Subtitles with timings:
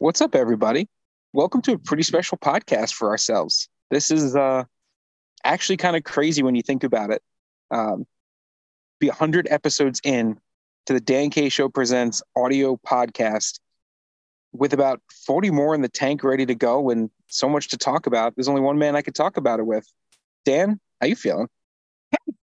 [0.00, 0.88] What's up, everybody?
[1.32, 3.68] Welcome to a pretty special podcast for ourselves.
[3.92, 4.64] This is uh,
[5.44, 7.22] actually kind of crazy when you think about it.
[7.70, 8.04] Um,
[8.98, 10.40] be 100 episodes in
[10.86, 13.60] to the Dan K Show Presents audio podcast
[14.52, 18.08] with about 40 more in the tank ready to go and so much to talk
[18.08, 18.34] about.
[18.34, 19.86] There's only one man I could talk about it with.
[20.44, 21.48] Dan, how you feeling?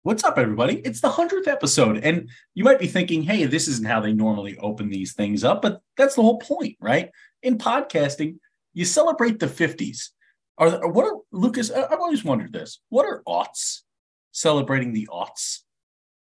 [0.04, 0.78] What's up, everybody?
[0.80, 1.98] It's the 100th episode.
[1.98, 5.62] And you might be thinking, hey, this isn't how they normally open these things up,
[5.62, 7.10] but that's the whole point, right?
[7.42, 8.36] In podcasting,
[8.74, 10.08] you celebrate the 50s.
[10.58, 11.70] Are there, what are Lucas?
[11.70, 12.80] I've always wondered this.
[12.88, 13.82] What are aughts?
[14.32, 15.60] Celebrating the aughts.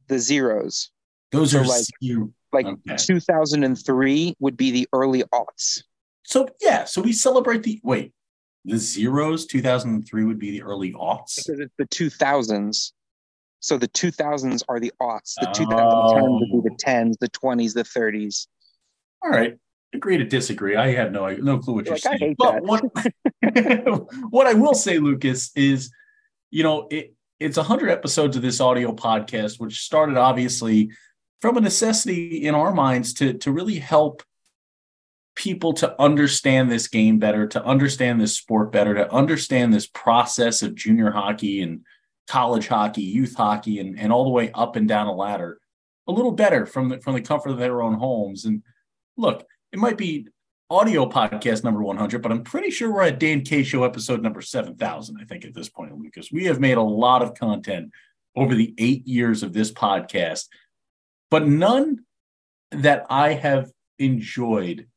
[0.07, 0.91] The zeros.
[1.31, 2.95] Those So are like- zero- Like Okay.
[2.98, 5.81] 2003 would be the early aughts.
[6.23, 8.13] So yeah, so we celebrate the wait,
[8.63, 9.45] the zeros.
[9.48, 11.35] 2003 would be the early aughts.
[11.38, 12.93] because it's the 2000s.
[13.66, 15.34] So the 2000s are the aughts.
[15.40, 16.40] The 2010s Oh.
[16.40, 18.46] would be the 10s, the 20s, the 30s.
[19.24, 19.55] All right,
[19.91, 20.76] agree to disagree.
[20.76, 22.36] I have no no clue what you're Like, saying.
[22.38, 22.84] but what
[24.30, 25.91] what I will say, Lucas, is
[26.52, 30.91] you know it it's 100 episodes of this audio podcast, which started obviously
[31.41, 34.22] from a necessity in our minds to to really help
[35.35, 40.62] people to understand this game better, to understand this sport better, to understand this process
[40.62, 41.84] of junior hockey and
[42.27, 45.59] college hockey, youth hockey, and, and all the way up and down a ladder
[46.07, 48.45] a little better from the from the comfort of their own homes.
[48.45, 48.63] And
[49.17, 50.27] look, it might be
[50.70, 54.41] audio podcast number 100, but I'm pretty sure we're at Dan K Show episode number
[54.41, 56.32] 7,000, I think, at this point, Lucas.
[56.32, 57.91] We have made a lot of content
[58.35, 60.48] over the eight years of this podcast,
[61.29, 61.99] but none
[62.71, 64.88] that I have enjoyed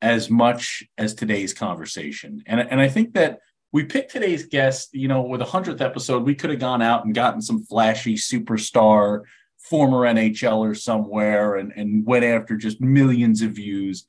[0.00, 2.42] as much as today's conversation.
[2.46, 3.40] And, and I think that
[3.72, 7.04] we picked today's guest, you know, with a 100th episode, we could have gone out
[7.04, 9.22] and gotten some flashy superstar,
[9.58, 14.06] former NHLer somewhere and, and went after just millions of views.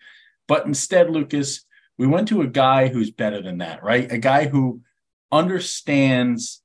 [0.47, 1.65] But instead, Lucas,
[1.97, 4.09] we went to a guy who's better than that, right?
[4.11, 4.81] A guy who
[5.31, 6.61] understands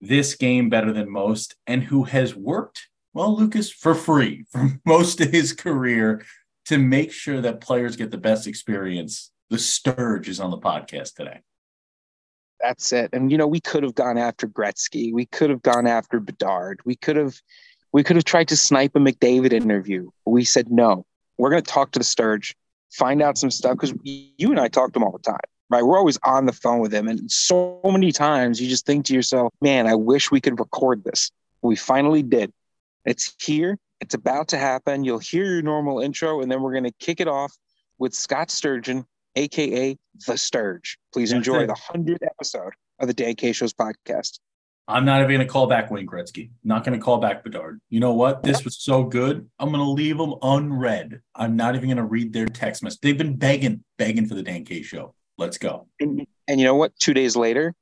[0.00, 5.20] this game better than most and who has worked, well, Lucas, for free for most
[5.20, 6.24] of his career
[6.66, 9.30] to make sure that players get the best experience.
[9.50, 11.40] The Sturge is on the podcast today.
[12.62, 13.10] That's it.
[13.12, 15.12] And you know, we could have gone after Gretzky.
[15.12, 16.80] We could have gone after Bedard.
[16.84, 17.40] We could have
[17.92, 20.10] we could have tried to snipe a McDavid interview.
[20.24, 21.06] We said no.
[21.38, 22.54] We're going to talk to the Sturge,
[22.92, 25.38] find out some stuff because you and I talk to him all the time.
[25.70, 29.06] Right, we're always on the phone with him, and so many times you just think
[29.06, 31.30] to yourself, "Man, I wish we could record this."
[31.62, 32.52] We finally did.
[33.04, 33.78] It's here.
[34.00, 35.04] It's about to happen.
[35.04, 37.56] You'll hear your normal intro, and then we're going to kick it off
[37.98, 39.96] with Scott Sturgeon, aka
[40.26, 40.98] the Sturge.
[41.12, 41.66] Please That's enjoy it.
[41.68, 44.38] the hundredth episode of the Dan K Show's podcast.
[44.88, 46.50] I'm not even going to call back Wayne Gretzky.
[46.64, 47.80] Not going to call back Bedard.
[47.90, 48.42] You know what?
[48.42, 49.48] This was so good.
[49.60, 51.20] I'm going to leave them unread.
[51.36, 52.98] I'm not even going to read their text message.
[53.00, 55.14] They've been begging, begging for the Dan K show.
[55.38, 55.86] Let's go.
[56.00, 56.96] And, and you know what?
[56.98, 57.72] Two days later,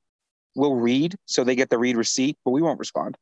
[0.54, 3.16] we'll read, so they get the read receipt, but we won't respond.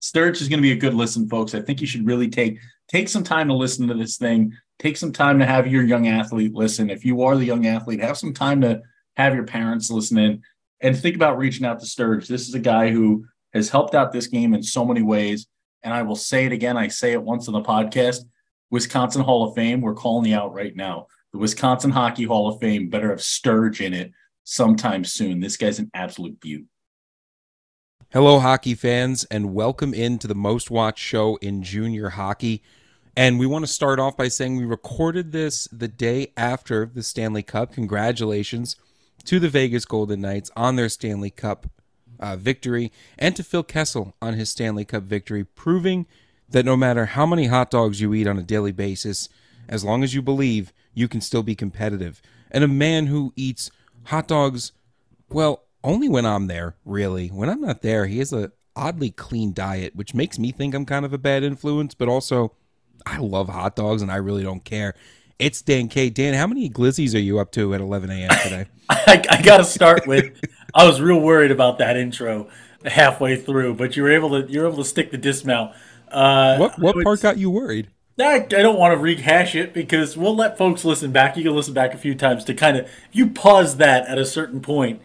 [0.00, 1.54] Sturge is going to be a good listen, folks.
[1.54, 4.52] I think you should really take take some time to listen to this thing.
[4.82, 6.90] Take some time to have your young athlete listen.
[6.90, 8.82] If you are the young athlete, have some time to
[9.16, 10.42] have your parents listen in
[10.80, 12.26] and think about reaching out to Sturge.
[12.26, 15.46] This is a guy who has helped out this game in so many ways.
[15.84, 16.76] And I will say it again.
[16.76, 18.24] I say it once on the podcast.
[18.72, 19.82] Wisconsin Hall of Fame.
[19.82, 21.06] We're calling you out right now.
[21.32, 24.10] The Wisconsin Hockey Hall of Fame better have Sturge in it
[24.42, 25.38] sometime soon.
[25.38, 26.66] This guy's an absolute beaut.
[28.12, 32.64] Hello, hockey fans, and welcome into the most watched show in junior hockey.
[33.14, 37.02] And we want to start off by saying we recorded this the day after the
[37.02, 37.74] Stanley Cup.
[37.74, 38.76] Congratulations
[39.24, 41.66] to the Vegas Golden Knights on their Stanley Cup
[42.18, 46.06] uh, victory and to Phil Kessel on his Stanley Cup victory, proving
[46.48, 49.28] that no matter how many hot dogs you eat on a daily basis,
[49.68, 52.22] as long as you believe, you can still be competitive.
[52.50, 53.70] And a man who eats
[54.04, 54.72] hot dogs
[55.28, 57.28] well, only when I'm there, really.
[57.28, 60.86] When I'm not there, he has a oddly clean diet, which makes me think I'm
[60.86, 62.54] kind of a bad influence, but also
[63.06, 64.94] I love hot dogs and I really don't care.
[65.38, 66.10] It's Dan K.
[66.10, 68.30] Dan, how many glizzies are you up to at 11 a.m.
[68.42, 68.66] today?
[68.88, 70.40] I, I got to start with.
[70.74, 72.48] I was real worried about that intro
[72.84, 75.74] halfway through, but you were able to you're able to stick the dismount.
[76.08, 77.88] Uh, what what part got you worried?
[78.20, 81.36] I, I don't want to rehash it because we'll let folks listen back.
[81.36, 84.24] You can listen back a few times to kind of you pause that at a
[84.24, 85.00] certain point.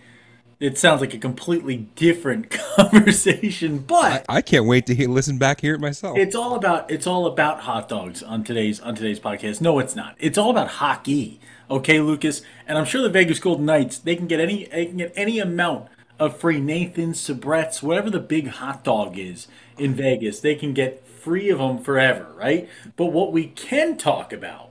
[0.59, 5.62] It sounds like a completely different conversation, but I can't wait to hear, listen back
[5.62, 6.18] hear it myself.
[6.18, 9.62] it's all about it's all about hot dogs on today's on today's podcast.
[9.62, 10.15] No, it's not.
[10.18, 11.39] It's all about hockey.
[11.69, 14.98] Okay, Lucas, and I'm sure the Vegas Golden Knights they can get any they can
[14.98, 15.89] get any amount
[16.19, 20.39] of free Nathan's, Sabrett's, whatever the big hot dog is in Vegas.
[20.39, 22.68] They can get free of them forever, right?
[22.95, 24.67] But what we can talk about,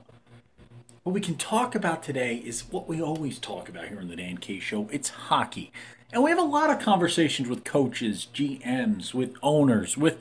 [1.07, 4.15] what we can talk about today is what we always talk about here on the
[4.17, 4.89] Dan K Show.
[4.91, 5.71] It's hockey.
[6.11, 10.17] And we have a lot of conversations with coaches, GMs, with owners, with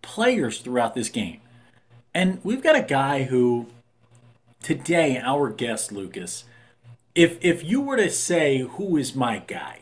[0.00, 1.42] players throughout this game.
[2.14, 3.66] And we've got a guy who,
[4.62, 6.44] today, our guest, Lucas,
[7.14, 9.80] if, if you were to say, who is my guy?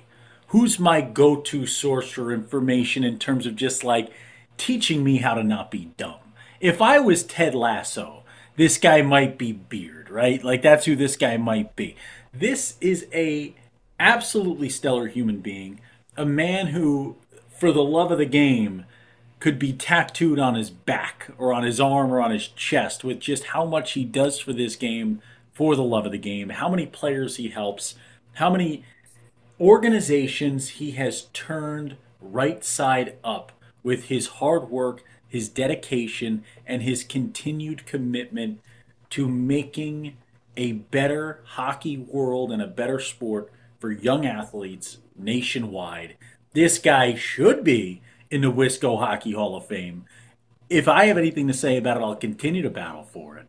[0.49, 4.11] Who's my go to source for information in terms of just like
[4.57, 6.35] teaching me how to not be dumb?
[6.59, 8.25] If I was Ted Lasso,
[8.57, 10.43] this guy might be Beard, right?
[10.45, 11.97] Like that's who this guy might be.
[12.33, 13.55] This is a
[13.99, 15.81] absolutely stellar human being,
[16.17, 17.17] a man who,
[17.49, 18.85] for the love of the game,
[19.39, 23.19] could be tattooed on his back or on his arm or on his chest with
[23.19, 25.21] just how much he does for this game
[25.53, 27.95] for the love of the game, how many players he helps,
[28.35, 28.85] how many
[29.61, 37.05] organizations he has turned right side up with his hard work, his dedication, and his
[37.05, 38.61] continued commitment
[39.13, 40.17] to making
[40.57, 46.17] a better hockey world and a better sport for young athletes nationwide.
[46.55, 48.01] This guy should be
[48.31, 50.07] in the Wisco Hockey Hall of Fame.
[50.71, 53.49] If I have anything to say about it, I'll continue to battle for it.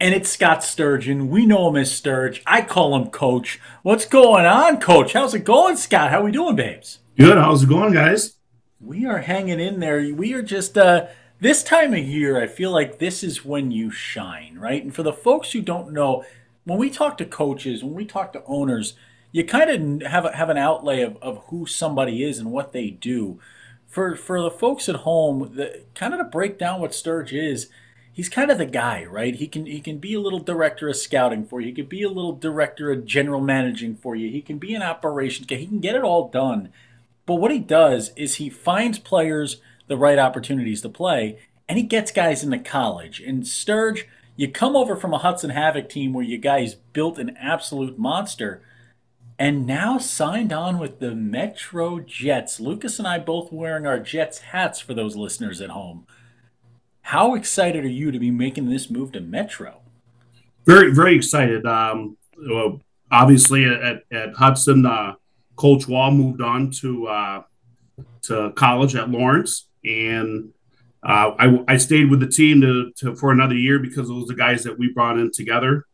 [0.00, 1.28] And it's Scott Sturgeon.
[1.28, 2.42] We know him as Sturge.
[2.46, 3.60] I call him Coach.
[3.82, 5.12] What's going on, Coach?
[5.12, 6.10] How's it going, Scott?
[6.10, 7.00] How are we doing, babes?
[7.18, 7.36] Good.
[7.36, 8.36] How's it going, guys?
[8.80, 10.14] We are hanging in there.
[10.14, 11.06] We are just uh
[11.40, 14.82] this time of year, I feel like this is when you shine, right?
[14.82, 16.24] And for the folks who don't know,
[16.64, 18.94] when we talk to coaches, when we talk to owners,
[19.32, 22.90] you kind of have have an outlay of, of who somebody is and what they
[22.90, 23.38] do.
[23.86, 27.68] For for the folks at home, the, kind of to break down what Sturge is,
[28.12, 29.34] he's kind of the guy, right?
[29.34, 31.66] He can he can be a little director of scouting for you.
[31.66, 34.30] He can be a little director of general managing for you.
[34.30, 35.56] He can be an operations guy.
[35.56, 36.70] He can get it all done
[37.26, 41.38] but what he does is he finds players the right opportunities to play,
[41.68, 43.20] and he gets guys into college.
[43.20, 44.06] And Sturge,
[44.36, 48.62] you come over from a Hudson Havoc team where you guys built an absolute monster,
[49.38, 52.58] and now signed on with the Metro Jets.
[52.58, 56.06] Lucas and I both wearing our Jets hats for those listeners at home.
[57.02, 59.80] How excited are you to be making this move to Metro?
[60.64, 61.64] Very, very excited.
[61.64, 62.16] Um,
[62.50, 62.80] well,
[63.10, 65.14] obviously, at, at Hudson, uh,
[65.54, 67.42] Coach Wall moved on to uh,
[68.22, 70.52] to college at Lawrence, and
[71.02, 74.34] uh, I, I, stayed with the team to, to, for another year because those are
[74.34, 75.86] the guys that we brought in together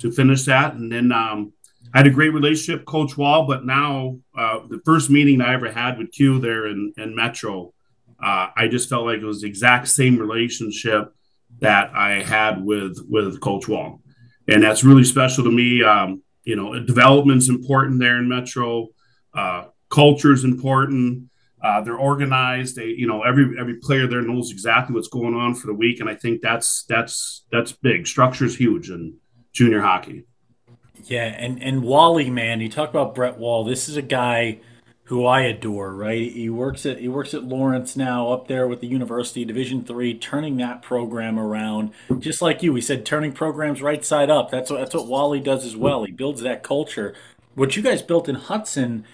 [0.00, 0.74] to finish that.
[0.74, 1.54] And then um,
[1.94, 3.46] I had a great relationship, Coach Wall.
[3.46, 7.72] But now uh, the first meeting I ever had with Q there in, in Metro,
[8.22, 11.14] uh, I just felt like it was the exact same relationship
[11.60, 14.00] that I had with with Coach Wall,
[14.46, 15.82] and that's really special to me.
[15.82, 18.88] Um, you know, development's important there in Metro.
[19.32, 21.29] Uh, culture is important.
[21.62, 22.76] Uh, they're organized.
[22.76, 26.00] They, you know, every every player there knows exactly what's going on for the week,
[26.00, 28.06] and I think that's that's that's big.
[28.06, 29.16] Structure is huge in
[29.52, 30.24] junior hockey.
[31.04, 33.64] Yeah, and and Wally, man, you talk about Brett Wall.
[33.64, 34.60] This is a guy
[35.04, 35.94] who I adore.
[35.94, 39.84] Right, he works at he works at Lawrence now, up there with the University Division
[39.84, 41.92] Three, turning that program around.
[42.18, 44.50] Just like you, he said, turning programs right side up.
[44.50, 46.04] That's what that's what Wally does as well.
[46.04, 47.14] He builds that culture.
[47.54, 49.04] What you guys built in Hudson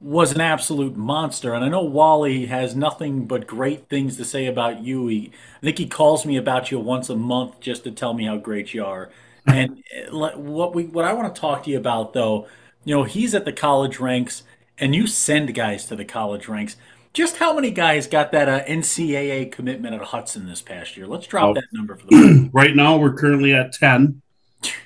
[0.00, 1.54] was an absolute monster.
[1.54, 5.08] And I know Wally has nothing but great things to say about you.
[5.08, 8.26] He, I think he calls me about you once a month just to tell me
[8.26, 9.10] how great you are.
[9.46, 12.48] And what we what I want to talk to you about though,
[12.84, 14.42] you know, he's at the college ranks,
[14.76, 16.76] and you send guys to the college ranks.
[17.12, 21.06] Just how many guys got that uh, NCAA commitment at Hudson this past year?
[21.06, 21.54] Let's drop oh.
[21.54, 22.96] that number for the right now.
[22.96, 24.20] We're currently at ten.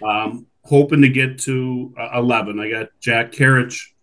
[0.07, 2.61] Um, hoping to get to uh, eleven.
[2.61, 3.95] I got Jack Carriage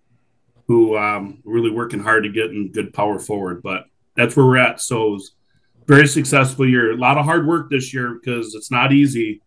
[0.68, 3.64] who um, really working hard to get in good power forward.
[3.64, 4.82] But that's where we're at.
[4.82, 5.18] So
[5.88, 6.92] very successful year.
[6.92, 9.42] A lot of hard work this year because it's not easy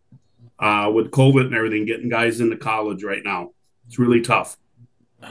[0.59, 3.51] uh, with COVID and everything, getting guys into college right now.
[3.87, 4.57] It's really tough.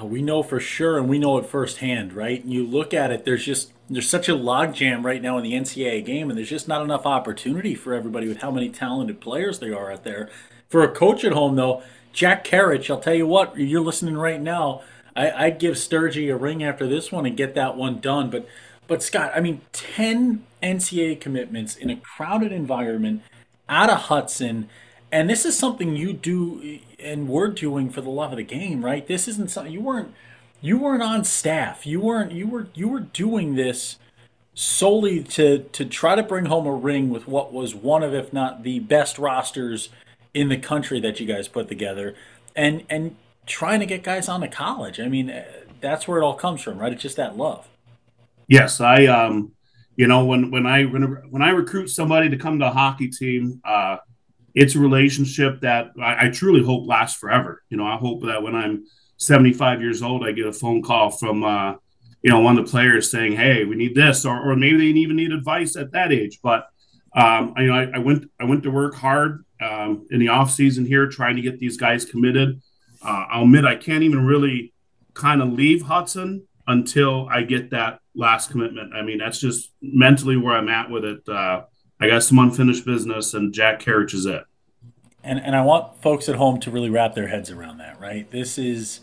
[0.03, 2.43] We know for sure, and we know it firsthand, right?
[2.43, 5.53] And you look at it, there's just there's such a logjam right now in the
[5.53, 9.57] NCAA game, and there's just not enough opportunity for everybody with how many talented players
[9.57, 10.29] there are out there.
[10.67, 11.81] For a coach at home, though,
[12.13, 14.83] Jack Carriage, I'll tell you what, you're listening right now
[15.27, 18.29] I, would give Sturgey a ring after this one and get that one done.
[18.29, 18.47] But
[18.87, 23.21] but Scott, I mean, ten NCAA commitments in a crowded environment
[23.67, 24.69] out of Hudson,
[25.11, 28.83] and this is something you do and we're doing for the love of the game,
[28.83, 29.05] right?
[29.05, 30.13] This isn't something you weren't
[30.61, 31.85] you weren't on staff.
[31.85, 33.97] You weren't you were you were doing this
[34.53, 38.33] solely to to try to bring home a ring with what was one of if
[38.33, 39.89] not the best rosters
[40.33, 42.15] in the country that you guys put together.
[42.55, 43.15] And and
[43.49, 44.99] trying to get guys on to college.
[44.99, 45.43] I mean, uh,
[45.81, 46.93] that's where it all comes from, right?
[46.93, 47.67] It's just that love.
[48.47, 49.51] Yes, I um,
[49.95, 53.09] you know, when when I when, when I recruit somebody to come to a hockey
[53.09, 53.97] team, uh,
[54.55, 57.63] it's a relationship that I, I, truly hope lasts forever.
[57.69, 58.85] You know, I hope that when I'm
[59.17, 61.75] 75 years old, I get a phone call from, uh,
[62.23, 64.99] you know, one of the players saying, "Hey, we need this," or, or maybe they
[64.99, 66.39] even need advice at that age.
[66.41, 66.67] But
[67.15, 70.29] um, I, you know, I, I, went I went to work hard um, in the
[70.29, 72.61] off season here, trying to get these guys committed.
[73.03, 74.73] Uh, I'll admit I can't even really
[75.13, 78.93] kind of leave Hudson until I get that last commitment.
[78.93, 81.27] I mean, that's just mentally where I'm at with it.
[81.27, 81.63] Uh,
[81.99, 84.43] I got some unfinished business, and Jack Karic is it.
[85.23, 87.99] And and I want folks at home to really wrap their heads around that.
[87.99, 89.01] Right, this is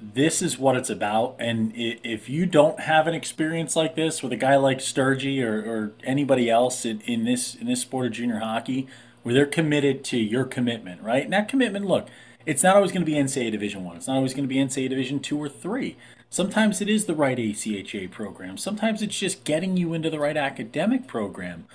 [0.00, 1.36] this is what it's about.
[1.38, 5.60] And if you don't have an experience like this with a guy like Sturgey or,
[5.60, 8.86] or anybody else in, in this in this sport of junior hockey,
[9.22, 11.24] where they're committed to your commitment, right?
[11.24, 12.08] And that commitment, look,
[12.46, 13.96] it's not always going to be NCAA Division One.
[13.96, 15.96] It's not always going to be NCAA Division Two or Three.
[16.28, 18.56] Sometimes it is the right ACHA program.
[18.56, 21.66] Sometimes it's just getting you into the right academic program.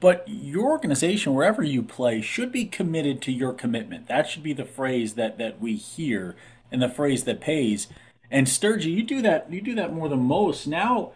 [0.00, 4.08] But your organization, wherever you play, should be committed to your commitment.
[4.08, 6.34] That should be the phrase that, that we hear
[6.72, 7.86] and the phrase that pays.
[8.28, 10.66] And Sturgey, you do that you do that more than most.
[10.66, 11.12] Now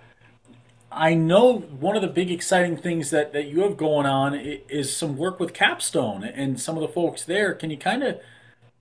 [0.92, 4.96] I know one of the big exciting things that, that you have going on is
[4.96, 7.54] some work with Capstone and some of the folks there.
[7.54, 8.20] Can you kind of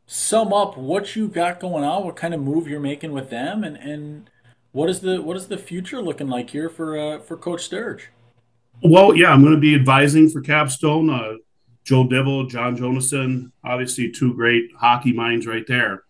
[0.07, 3.63] sum up what you got going on, what kind of move you're making with them,
[3.63, 4.29] and, and
[4.71, 8.09] what is the what is the future looking like here for uh, for Coach Sturge?
[8.83, 11.09] Well, yeah, I'm going to be advising for Capstone.
[11.09, 11.35] Uh,
[11.85, 16.03] Joe Dibble, John Jonason, obviously two great hockey minds right there.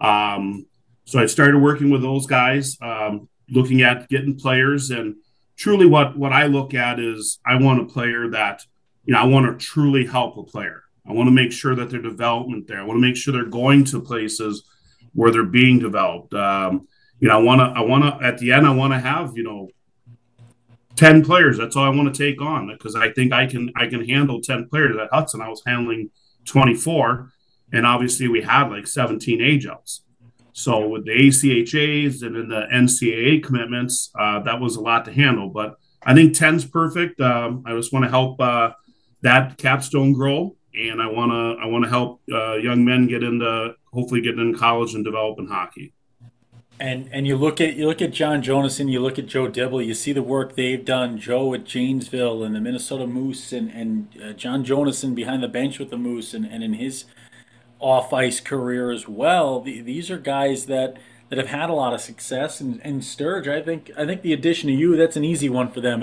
[0.00, 0.66] Um,
[1.04, 5.16] so I started working with those guys, um, looking at getting players, and
[5.56, 8.62] truly, what what I look at is I want a player that
[9.04, 10.82] you know I want to truly help a player.
[11.08, 12.80] I want to make sure that their development there.
[12.80, 14.64] I want to make sure they're going to places
[15.12, 16.34] where they're being developed.
[16.34, 16.88] Um,
[17.20, 19.36] you know, I want to, I want to, at the end, I want to have,
[19.36, 19.68] you know,
[20.96, 21.58] 10 players.
[21.58, 24.40] That's all I want to take on because I think I can, I can handle
[24.40, 25.40] 10 players at Hudson.
[25.40, 26.10] I was handling
[26.44, 27.30] 24
[27.72, 30.02] and obviously we had like 17 age outs.
[30.52, 35.12] So with the ACHAs and then the NCAA commitments, uh, that was a lot to
[35.12, 37.20] handle, but I think 10's perfect.
[37.20, 38.72] Um, I just want to help, uh,
[39.22, 43.22] that capstone grow and I want to I want to help uh, young men get
[43.22, 45.92] into hopefully get in college and develop in hockey.
[46.78, 49.80] And and you look at you look at John Jonason, you look at Joe Dibble,
[49.80, 51.18] you see the work they've done.
[51.18, 55.78] Joe at Janesville and the Minnesota Moose, and and uh, John Jonason behind the bench
[55.78, 57.06] with the Moose, and, and in his
[57.78, 59.60] off ice career as well.
[59.60, 62.60] The, these are guys that that have had a lot of success.
[62.60, 65.70] And, and Sturge, I think I think the addition of you, that's an easy one
[65.70, 66.02] for them.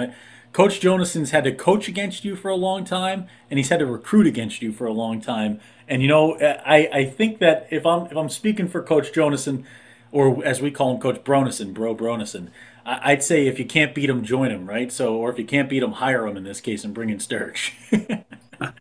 [0.54, 3.88] Coach Jonason's had to coach against you for a long time, and he's had to
[3.88, 5.60] recruit against you for a long time.
[5.88, 9.66] And you know, I, I think that if I'm if I'm speaking for Coach Jonason,
[10.12, 12.50] or as we call him, Coach Bronison, Bro Bronison,
[12.86, 14.92] I'd say if you can't beat him, join him, right?
[14.92, 17.20] So, or if you can't beat him, hire him in this case and bring in
[17.20, 17.74] Sturge.
[18.62, 18.74] I,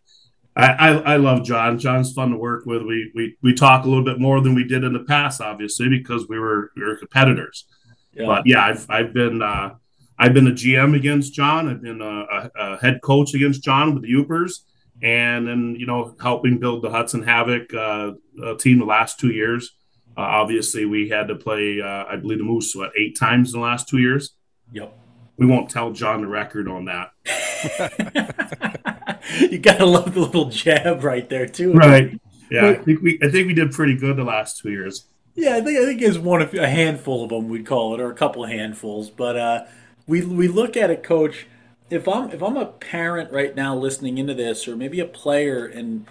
[0.55, 1.79] I, I love John.
[1.79, 2.83] John's fun to work with.
[2.83, 5.89] We, we we talk a little bit more than we did in the past, obviously,
[5.89, 7.65] because we were we were competitors.
[8.13, 8.27] Yeah.
[8.27, 9.75] But yeah, I've I've been uh,
[10.17, 11.67] I've been a GM against John.
[11.67, 14.59] I've been a, a, head coach against John with the Yoopers,
[15.01, 18.11] and then you know helping build the Hudson Havoc uh,
[18.59, 19.71] team the last two years.
[20.15, 23.59] Uh, obviously, we had to play, uh, I believe, the Moose what eight times in
[23.59, 24.35] the last two years.
[24.71, 24.95] Yep.
[25.37, 27.11] We won't tell John the record on that.
[29.51, 31.73] you gotta love the little jab right there too.
[31.73, 32.19] Right.
[32.51, 35.05] Yeah, I think we I think we did pretty good the last two years.
[35.35, 37.99] Yeah, I think I think it's one of a handful of them we'd call it,
[37.99, 39.09] or a couple of handfuls.
[39.09, 39.65] But uh,
[40.07, 41.47] we we look at it, coach.
[41.89, 45.65] If I'm if I'm a parent right now listening into this, or maybe a player,
[45.65, 46.05] and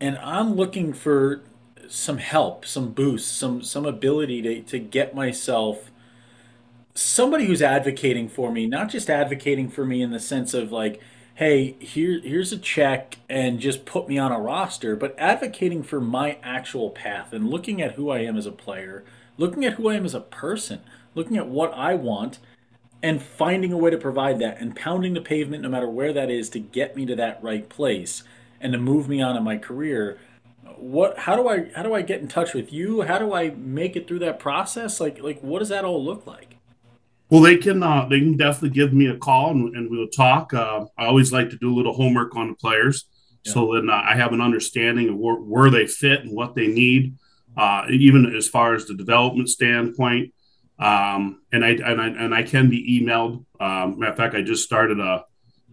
[0.00, 1.42] and I'm looking for
[1.88, 5.90] some help, some boost, some some ability to to get myself
[6.94, 11.00] somebody who's advocating for me, not just advocating for me in the sense of like,
[11.34, 16.00] hey, here here's a check and just put me on a roster, but advocating for
[16.00, 19.04] my actual path and looking at who I am as a player,
[19.36, 20.80] looking at who I am as a person,
[21.14, 22.38] looking at what I want
[23.06, 26.28] and finding a way to provide that and pounding the pavement no matter where that
[26.28, 28.24] is to get me to that right place
[28.60, 30.18] and to move me on in my career.
[30.76, 33.02] What how do i how do i get in touch with you?
[33.02, 35.00] How do i make it through that process?
[35.00, 36.56] Like like what does that all look like?
[37.30, 40.52] Well they can uh, they can definitely give me a call and, and we'll talk.
[40.52, 43.04] Uh, i always like to do a little homework on the players.
[43.44, 43.52] Yeah.
[43.52, 46.66] so then uh, i have an understanding of where, where they fit and what they
[46.66, 47.14] need
[47.56, 50.32] uh, even as far as the development standpoint
[50.78, 53.44] um, and I and I and I can be emailed.
[53.60, 55.24] Um, matter of fact, I just started a,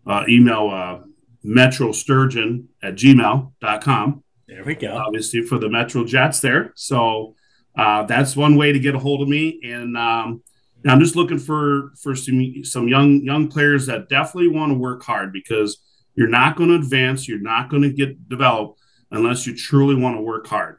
[0.06, 1.00] a email uh,
[1.44, 4.24] Metro Sturgeon at gmail.com.
[4.48, 4.96] There we go.
[4.96, 6.72] Obviously for the Metro Jets there.
[6.76, 7.36] So
[7.78, 9.60] uh, that's one way to get a hold of me.
[9.64, 10.44] And um,
[10.86, 15.04] I'm just looking for for some some young young players that definitely want to work
[15.04, 15.80] hard because
[16.16, 17.28] You're not going to advance.
[17.28, 18.80] You're not going to get developed
[19.12, 20.78] unless you truly want to work hard.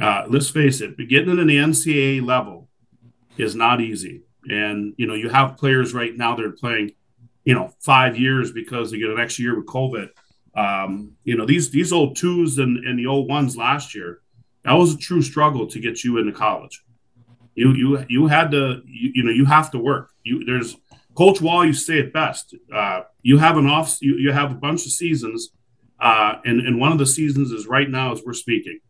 [0.00, 2.63] Uh, let's face it, getting in the NCAA level
[3.36, 4.22] is not easy.
[4.48, 6.92] And, you know, you have players right now that are playing,
[7.44, 10.08] you know, five years because they get an extra year with COVID.
[10.56, 14.20] Um, you know, these these old twos and, and the old ones last year,
[14.62, 16.84] that was a true struggle to get you into college.
[17.54, 20.10] You you you had to you, you know you have to work.
[20.22, 20.76] You there's
[21.14, 22.54] Coach Wall, you say it best.
[22.72, 25.50] Uh, you have an off, you, you have a bunch of seasons,
[26.00, 28.80] uh, and and one of the seasons is right now as we're speaking.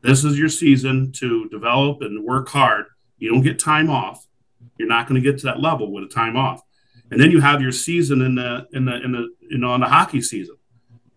[0.00, 2.86] This is your season to develop and work hard.
[3.18, 4.26] You don't get time off.
[4.78, 6.62] You're not going to get to that level with a time off,
[7.10, 9.80] and then you have your season in the in the in the you know in
[9.80, 10.56] the hockey season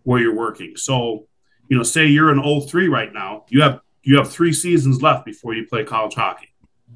[0.04, 0.76] where you're working.
[0.76, 1.28] So,
[1.68, 5.24] you know, say you're an 03 right now, you have you have three seasons left
[5.24, 6.48] before you play college hockey.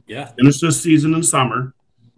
[0.06, 0.26] Yeah.
[0.38, 1.75] Finish this season in summer.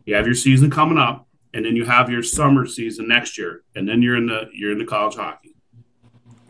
[0.06, 3.62] You have your season coming up, and then you have your summer season next year,
[3.74, 5.54] and then you're in the you're in the college hockey.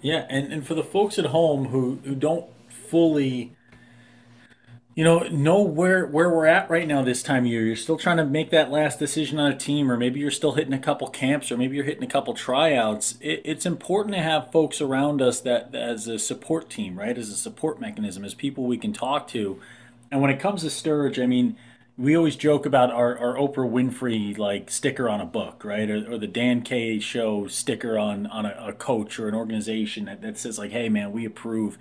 [0.01, 3.57] Yeah, and, and for the folks at home who, who don't fully
[4.99, 7.65] you know know where where we're at right now this time of year.
[7.65, 10.55] You're still trying to make that last decision on a team or maybe you're still
[10.55, 13.15] hitting a couple camps or maybe you're hitting a couple tryouts.
[13.21, 17.29] It, it's important to have folks around us that as a support team right as
[17.29, 19.61] a support mechanism as people we can talk to.
[20.11, 21.57] And when it comes to sturge i mean
[21.97, 25.89] we always joke about our, our oprah winfrey like sticker on a book right?
[25.89, 30.07] Or, or the dan k show sticker on on a, a coach or an organization
[30.07, 31.79] that, that says like hey man we approve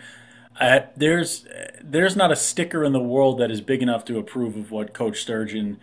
[0.60, 1.46] there's
[1.82, 4.94] there's not a sticker in the world that is big enough to approve of what
[4.94, 5.80] Coach Sturgeon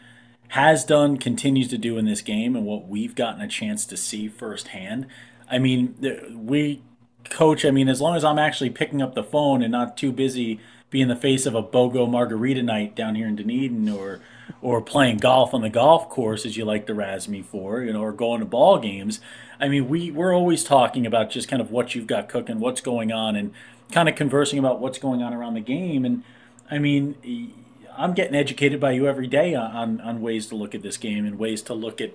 [0.49, 3.97] has done, continues to do in this game, and what we've gotten a chance to
[3.97, 5.07] see firsthand.
[5.51, 5.97] I mean,
[6.33, 6.83] we
[7.31, 7.65] coach.
[7.65, 10.61] I mean, as long as I'm actually picking up the phone and not too busy
[10.91, 14.21] being the face of a BOGO margarita night down here in Dunedin, or
[14.61, 17.93] or playing golf on the golf course, as you like to razz me for, you
[17.93, 19.21] know, or going to ball games.
[19.61, 22.81] I mean, we we're always talking about just kind of what you've got cooking, what's
[22.81, 23.53] going on, and
[23.93, 26.05] kind of conversing about what's going on around the game.
[26.05, 26.23] And
[26.71, 27.53] I mean,
[27.97, 31.25] I'm getting educated by you every day on, on ways to look at this game
[31.25, 32.13] and ways to look at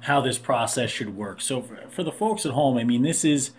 [0.00, 1.40] how this process should work.
[1.40, 3.50] So for, for the folks at home, I mean, this is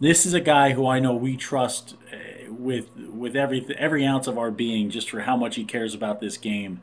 [0.00, 4.26] this is a guy who I know we trust uh, with with every every ounce
[4.26, 6.80] of our being, just for how much he cares about this game.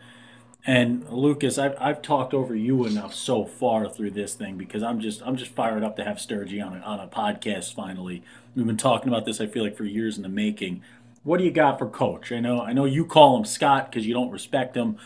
[0.66, 5.00] And Lucas, I've, I've talked over you enough so far through this thing because I'm
[5.00, 8.24] just I'm just fired up to have Sturgy on a, on a podcast finally.
[8.56, 10.84] We've been talking about this I feel like for years in the making.
[11.24, 12.32] What do you got for Coach?
[12.32, 14.98] I know I know you call him Scott because you don't respect him.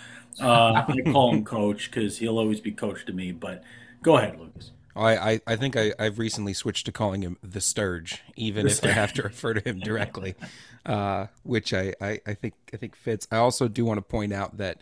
[0.41, 3.31] Uh, I call him Coach because he'll always be Coach to me.
[3.31, 3.63] But
[4.01, 4.71] go ahead, Lucas.
[4.95, 8.71] I, I, I think I, I've recently switched to calling him the Sturge, even the
[8.71, 8.91] if Sturge.
[8.91, 10.35] I have to refer to him directly,
[10.85, 13.27] uh, which I, I, I think I think fits.
[13.31, 14.81] I also do want to point out that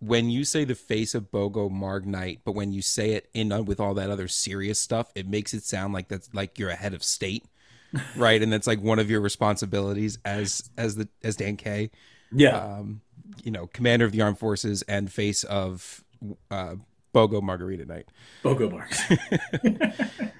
[0.00, 3.52] when you say the face of Bogo Marg Night, but when you say it in
[3.52, 6.70] uh, with all that other serious stuff, it makes it sound like that's like you're
[6.70, 7.44] a head of state,
[8.16, 8.42] right?
[8.42, 11.90] and that's like one of your responsibilities as as the as Dan K.
[12.32, 12.56] Yeah.
[12.56, 13.02] Um,
[13.44, 16.04] you know, commander of the armed forces and face of
[16.50, 16.76] uh,
[17.14, 18.08] Bogo Margarita Night.
[18.42, 19.02] Bogo Marks.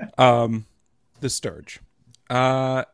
[0.18, 0.66] um,
[1.20, 1.80] the Sturge.
[2.28, 2.84] Uh,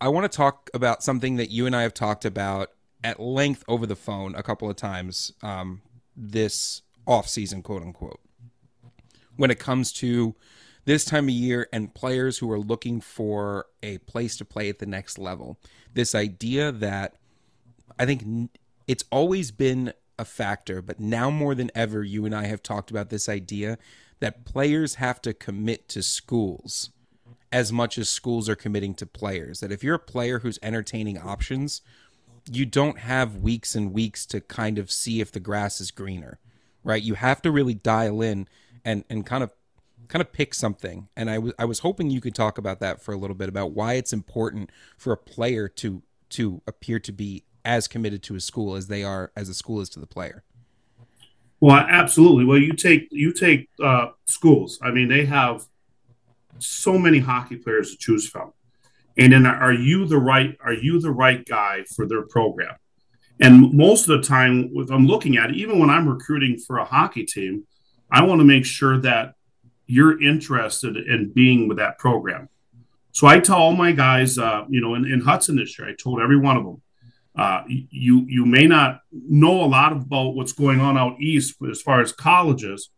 [0.00, 2.70] I want to talk about something that you and I have talked about
[3.04, 5.80] at length over the phone a couple of times um,
[6.18, 8.20] this off season, quote unquote.
[9.36, 10.34] When it comes to
[10.84, 14.78] this time of year and players who are looking for a place to play at
[14.78, 15.58] the next level,
[15.94, 17.14] this idea that
[17.98, 18.50] I think
[18.86, 22.90] it's always been a factor, but now more than ever, you and I have talked
[22.90, 23.78] about this idea
[24.20, 26.90] that players have to commit to schools
[27.52, 29.60] as much as schools are committing to players.
[29.60, 31.80] That if you're a player who's entertaining options,
[32.50, 36.38] you don't have weeks and weeks to kind of see if the grass is greener,
[36.82, 37.02] right?
[37.02, 38.48] You have to really dial in
[38.84, 39.50] and and kind of
[40.08, 41.08] kind of pick something.
[41.16, 43.48] And I was I was hoping you could talk about that for a little bit
[43.48, 48.34] about why it's important for a player to to appear to be as committed to
[48.34, 50.44] a school as they are as a school is to the player.
[51.60, 52.44] Well, absolutely.
[52.44, 54.78] Well, you take you take uh, schools.
[54.82, 55.66] I mean, they have
[56.58, 58.52] so many hockey players to choose from
[59.18, 62.76] and then are you the right are you the right guy for their program?
[63.40, 66.78] And most of the time if i'm looking at it even when i'm recruiting for
[66.78, 67.66] a hockey team
[68.10, 69.34] i want to make sure that
[69.86, 72.48] you're interested in being with that program.
[73.12, 75.94] So i tell all my guys uh, you know in, in, hudson this year i
[75.94, 76.82] told every one of them
[77.36, 81.82] uh, you you may not know a lot about what's going on out east as
[81.82, 82.90] far as colleges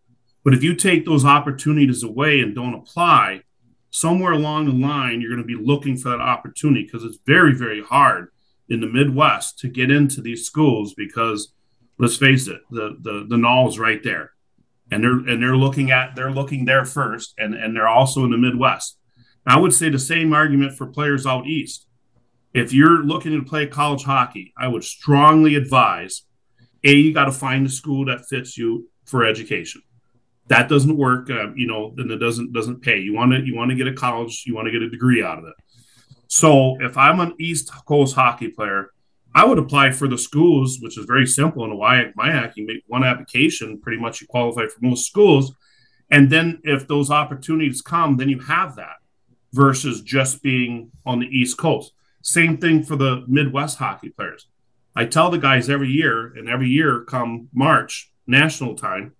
[0.42, 3.42] but if you take those opportunities away and don't apply
[3.90, 7.54] somewhere along the line, you're going to be looking for that opportunity because it's very,
[7.54, 8.28] very hard
[8.68, 11.52] in the Midwest to get into these schools because
[11.98, 14.32] let's face it, the the the NAHL is right there,
[14.90, 18.30] and they're and they're looking at they're looking there first, and and they're also in
[18.30, 18.96] the Midwest.
[19.46, 21.86] I would say the same argument for players out east.
[22.52, 26.22] If you're looking to play college hockey, I would strongly advise
[26.84, 29.82] a you got to find a school that fits you for education.
[30.50, 32.98] That doesn't work, uh, you know, then it doesn't doesn't pay.
[32.98, 35.22] You want to you want to get a college, you want to get a degree
[35.22, 35.54] out of it.
[36.26, 38.90] So if I'm an East Coast hockey player,
[39.34, 41.64] I would apply for the schools, which is very simple.
[41.64, 45.54] In a WIAC, you make one application, pretty much you qualify for most schools.
[46.10, 48.96] And then if those opportunities come, then you have that
[49.52, 51.92] versus just being on the East Coast.
[52.22, 54.46] Same thing for the Midwest hockey players.
[54.94, 59.14] I tell the guys every year, and every year come March, national time,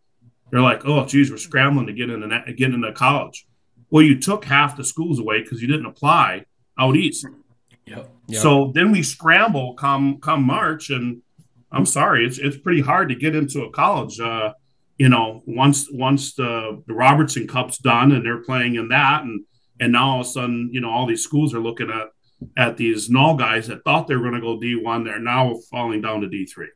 [0.51, 3.47] they're like, oh, geez, we're scrambling to get into, get into college.
[3.91, 6.45] Well, you took half the schools away because you didn't apply
[6.79, 7.27] out east.
[7.87, 8.11] Yep.
[8.29, 8.43] Yep.
[8.43, 11.23] So then we scramble come come March, and
[11.73, 14.21] I'm sorry, it's it's pretty hard to get into a college.
[14.21, 14.53] Uh,
[14.99, 19.45] you know, once once the the Robertson Cup's done and they're playing in that, and
[19.81, 22.09] and now all of a sudden, you know, all these schools are looking at
[22.57, 25.05] at these NAHL guys that thought they were going to go D1.
[25.05, 26.67] They're now falling down to D3.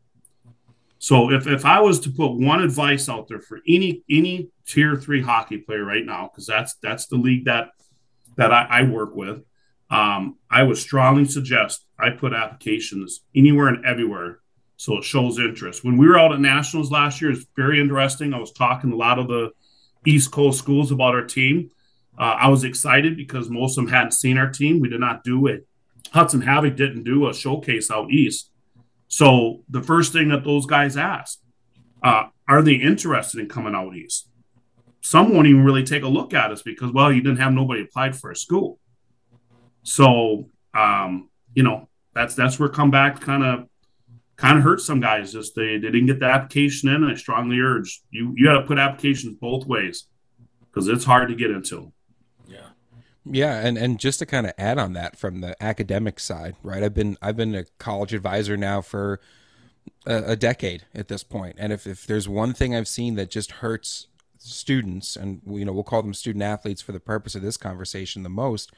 [1.04, 4.96] So if, if I was to put one advice out there for any any tier
[4.96, 7.72] three hockey player right now, because that's that's the league that
[8.36, 9.44] that I, I work with,
[9.90, 14.38] um, I would strongly suggest I put applications anywhere and everywhere
[14.78, 15.84] so it shows interest.
[15.84, 18.32] When we were out at nationals last year, it's very interesting.
[18.32, 19.50] I was talking to a lot of the
[20.06, 21.68] East Coast schools about our team.
[22.18, 24.80] Uh, I was excited because most of them hadn't seen our team.
[24.80, 25.68] We did not do it.
[26.14, 28.50] Hudson Havoc didn't do a showcase out east.
[29.08, 31.38] So the first thing that those guys ask,
[32.02, 34.28] uh, are they interested in coming out east?
[35.00, 37.82] Some won't even really take a look at us because, well, you didn't have nobody
[37.82, 38.78] applied for a school.
[39.82, 43.68] So, um, you know, that's that's where comeback kind of
[44.36, 45.32] kind of hurt some guys.
[45.32, 47.04] Just they, they didn't get the application in.
[47.04, 50.06] I strongly urge you you got to put applications both ways
[50.70, 51.92] because it's hard to get into.
[53.24, 53.58] Yeah.
[53.58, 56.82] And and just to kind of add on that from the academic side, right?
[56.82, 59.20] I've been I've been a college advisor now for
[60.06, 63.30] a, a decade at this point, and if if there's one thing I've seen that
[63.30, 64.08] just hurts
[64.38, 68.22] students, and you know we'll call them student athletes for the purpose of this conversation
[68.22, 68.72] the most,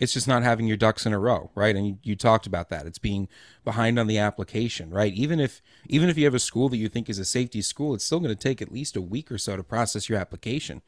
[0.00, 1.76] it's just not having your ducks in a row, right?
[1.76, 2.86] And you, you talked about that.
[2.86, 3.28] It's being
[3.64, 5.12] behind on the application, right?
[5.12, 7.94] Even if even if you have a school that you think is a safety school,
[7.94, 10.80] it's still going to take at least a week or so to process your application.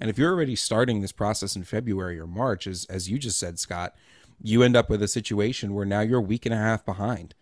[0.00, 3.38] And if you're already starting this process in February or March, as as you just
[3.38, 3.94] said, Scott,
[4.42, 7.34] you end up with a situation where now you're a week and a half behind.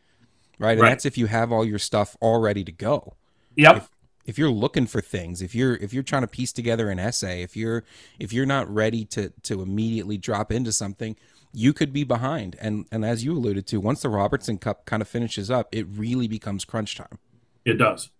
[0.59, 0.73] Right.
[0.73, 0.90] And Right.
[0.90, 3.14] that's if you have all your stuff all ready to go.
[3.57, 3.77] Yep.
[3.77, 3.88] If,
[4.27, 7.43] if you're looking for things, if you're if you're trying to piece together an essay,
[7.43, 7.83] if you're
[8.21, 11.17] if you're not ready to to immediately drop into something,
[11.53, 12.57] you could be behind.
[12.61, 15.87] And and as you alluded to, once the Robertson Cup kind of finishes up, it
[15.88, 17.19] really becomes crunch time.
[17.64, 18.11] It does.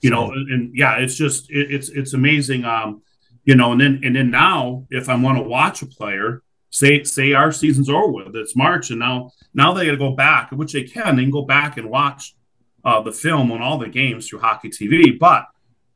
[0.00, 2.64] You So- know, and, yeah, it's just it, it's it's amazing.
[2.64, 3.02] Um,
[3.44, 7.02] you know, and then and then now, if I want to watch a player, say
[7.04, 10.50] say our season's over with, it's March, and now now they got to go back,
[10.52, 11.16] which they can.
[11.16, 12.34] They can go back and watch
[12.84, 15.18] uh, the film on all the games through Hockey TV.
[15.18, 15.46] But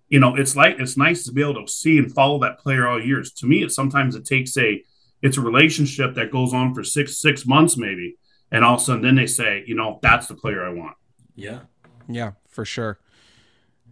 [0.08, 2.86] you know, it's like it's nice to be able to see and follow that player
[2.86, 3.32] all years.
[3.34, 4.82] To me, it sometimes it takes a
[5.22, 8.16] it's a relationship that goes on for six six months maybe,
[8.50, 10.96] and all of a sudden then they say, you know, that's the player I want.
[11.34, 11.60] Yeah.
[12.08, 12.98] Yeah, for sure.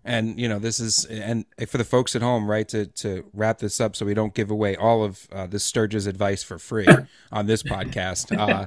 [0.05, 2.69] And you know, this is and for the folks at home, right?
[2.69, 6.07] To to wrap this up, so we don't give away all of uh, this Sturge's
[6.07, 6.87] advice for free
[7.33, 8.37] on this podcast.
[8.37, 8.67] Uh,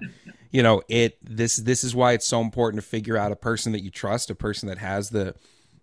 [0.51, 3.71] you know, it this this is why it's so important to figure out a person
[3.73, 5.35] that you trust, a person that has the,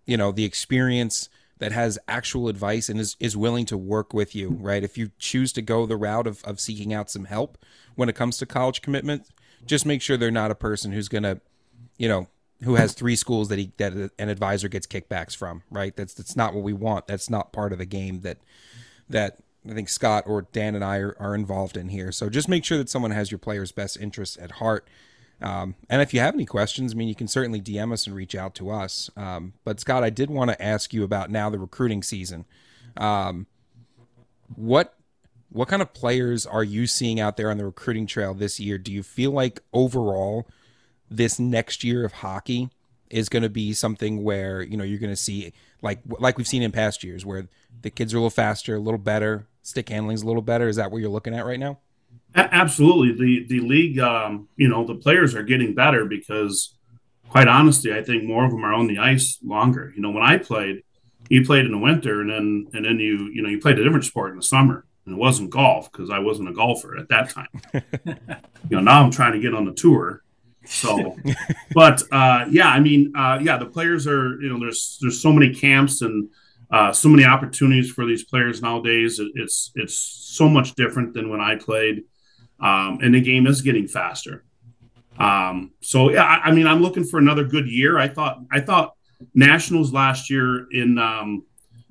[0.05, 4.35] you know, the experience, that has actual advice and is is willing to work with
[4.35, 4.83] you, right?
[4.83, 7.57] If you choose to go the route of of seeking out some help
[7.95, 9.29] when it comes to college commitment,
[9.65, 11.39] just make sure they're not a person who's gonna,
[11.97, 12.27] you know,
[12.65, 15.95] who has three schools that he that an advisor gets kickbacks from, right?
[15.95, 17.07] That's that's not what we want.
[17.07, 18.39] That's not part of the game that
[19.07, 19.37] that
[19.69, 22.11] I think Scott or Dan and I are, are involved in here.
[22.11, 24.87] So just make sure that someone has your player's best interests at heart.
[25.41, 28.15] Um, and if you have any questions, I mean, you can certainly DM us and
[28.15, 29.09] reach out to us.
[29.15, 32.45] Um, but Scott, I did want to ask you about now the recruiting season.
[32.97, 33.47] Um,
[34.55, 34.95] what
[35.49, 38.77] what kind of players are you seeing out there on the recruiting trail this year?
[38.77, 40.47] Do you feel like overall
[41.09, 42.69] this next year of hockey
[43.09, 46.47] is going to be something where you know you're going to see like like we've
[46.47, 47.47] seen in past years where
[47.81, 50.67] the kids are a little faster, a little better, stick handling's a little better.
[50.67, 51.79] Is that what you're looking at right now?
[52.35, 53.13] Absolutely.
[53.13, 56.75] The the league, um, you know, the players are getting better because,
[57.29, 59.93] quite honestly, I think more of them are on the ice longer.
[59.95, 60.83] You know, when I played,
[61.29, 63.83] you played in the winter, and then and then you you know you played a
[63.83, 67.07] different sport in the summer, and it wasn't golf because I wasn't a golfer at
[67.07, 67.47] that time.
[68.69, 70.21] you know, now I'm trying to get on the tour.
[70.65, 71.15] So,
[71.73, 75.31] but uh, yeah, I mean, uh, yeah, the players are you know there's there's so
[75.31, 76.29] many camps and
[76.71, 79.19] uh, so many opportunities for these players nowadays.
[79.35, 82.03] It's it's so much different than when I played,
[82.59, 84.43] um, and the game is getting faster.
[85.17, 87.97] Um, so yeah, I, I, mean, I'm looking for another good year.
[87.97, 88.95] I thought I thought
[89.33, 91.45] nationals last year in um,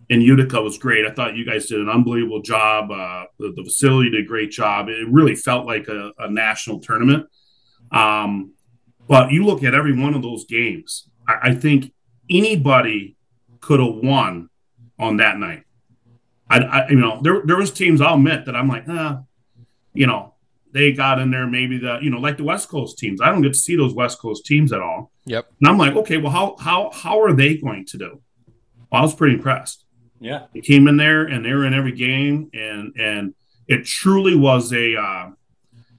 [0.08, 1.06] in Utica was great.
[1.06, 2.90] I thought you guys did an unbelievable job.
[2.90, 4.88] Uh, the, the, facility did a great job.
[4.88, 7.26] It really felt like a, a national tournament.
[7.90, 8.52] Um,
[9.09, 11.09] but you look at every one of those games.
[11.29, 11.93] I, I think
[12.31, 13.17] anybody
[13.61, 14.49] could have won
[14.99, 15.64] on that night.
[16.49, 19.23] I, I, you know, there there was teams I'll admit that I'm like, ah,
[19.93, 20.35] you know,
[20.73, 23.21] they got in there maybe the you know like the West Coast teams.
[23.21, 25.11] I don't get to see those West Coast teams at all.
[25.25, 25.47] Yep.
[25.61, 28.21] And I'm like, okay, well, how how how are they going to do?
[28.90, 29.85] Well, I was pretty impressed.
[30.21, 30.47] Yeah.
[30.53, 33.35] They came in there and they were in every game, and and
[33.67, 35.31] it truly was a uh,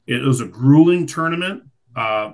[0.05, 1.63] it was a grueling tournament.
[1.95, 2.33] Uh,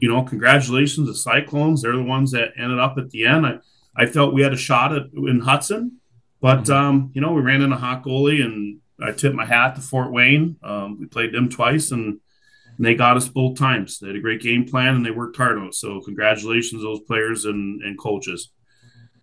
[0.00, 1.82] you know, congratulations to Cyclones.
[1.82, 3.46] They're the ones that ended up at the end.
[3.46, 3.58] I,
[3.96, 5.98] I felt we had a shot at in Hudson,
[6.40, 6.72] but mm-hmm.
[6.72, 9.80] um, you know, we ran in a hot goalie, and I tipped my hat to
[9.80, 10.56] Fort Wayne.
[10.62, 12.20] Um, we played them twice, and,
[12.76, 13.98] and, they got us both times.
[13.98, 15.74] They had a great game plan, and they worked hard on it.
[15.74, 18.50] So, congratulations those players and, and coaches.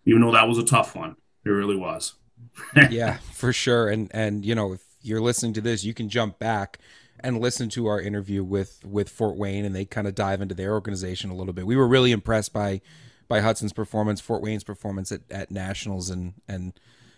[0.06, 1.16] Even though that was a tough one.
[1.46, 2.14] It really was.
[2.90, 3.90] yeah, for sure.
[3.90, 6.80] And and you know, if you're listening to this, you can jump back
[7.26, 10.54] and listen to our interview with with Fort Wayne, and they kind of dive into
[10.54, 11.66] their organization a little bit.
[11.66, 12.82] We were really impressed by
[13.28, 16.74] by Hudson's performance, Fort Wayne's performance at, at nationals, and and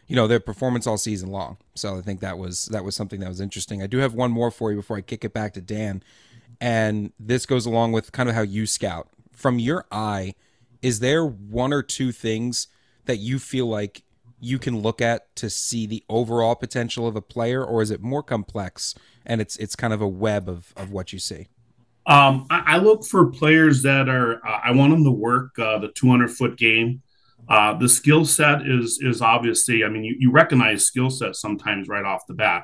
[0.08, 1.58] you know their performance all season long.
[1.76, 3.84] So I think that was that was something that was interesting.
[3.84, 6.02] I do have one more for you before I kick it back to Dan,
[6.62, 10.36] and this goes along with kind of how you scout from your eye.
[10.82, 12.67] Is there one or two things
[13.06, 14.04] that you feel like
[14.39, 18.02] you can look at to see the overall potential of a player, or is it
[18.02, 18.96] more complex
[19.28, 21.48] and it's it's kind of a web of of what you see?
[22.08, 24.36] Um, I, I, look for players that are.
[24.36, 27.02] Uh, I want them to work uh, the 200 foot game.
[27.50, 29.84] Uh, the skill set is is obviously.
[29.84, 32.63] I mean, you, you recognize skill set sometimes right off the bat,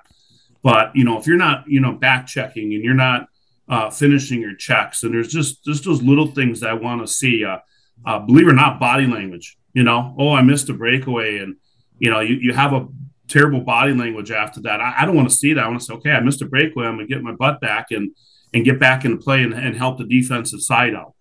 [0.64, 3.28] but you know if you're not you know back checking and you're not
[3.68, 7.14] uh, finishing your checks, and there's just just those little things that I want to
[7.14, 7.44] see.
[7.44, 7.60] Uh,
[8.06, 9.58] uh, believe it or not, body language.
[9.74, 11.58] You know, oh, I missed a breakaway, and
[12.00, 12.88] you know, you, you have a
[13.28, 14.82] terrible body language after that.
[14.82, 15.64] I, I don't want to see that.
[15.64, 16.86] I want to say, okay, I missed a breakaway.
[16.86, 18.12] I'm going to get my butt back and
[18.54, 21.14] and get back into play and, and help the defensive side out.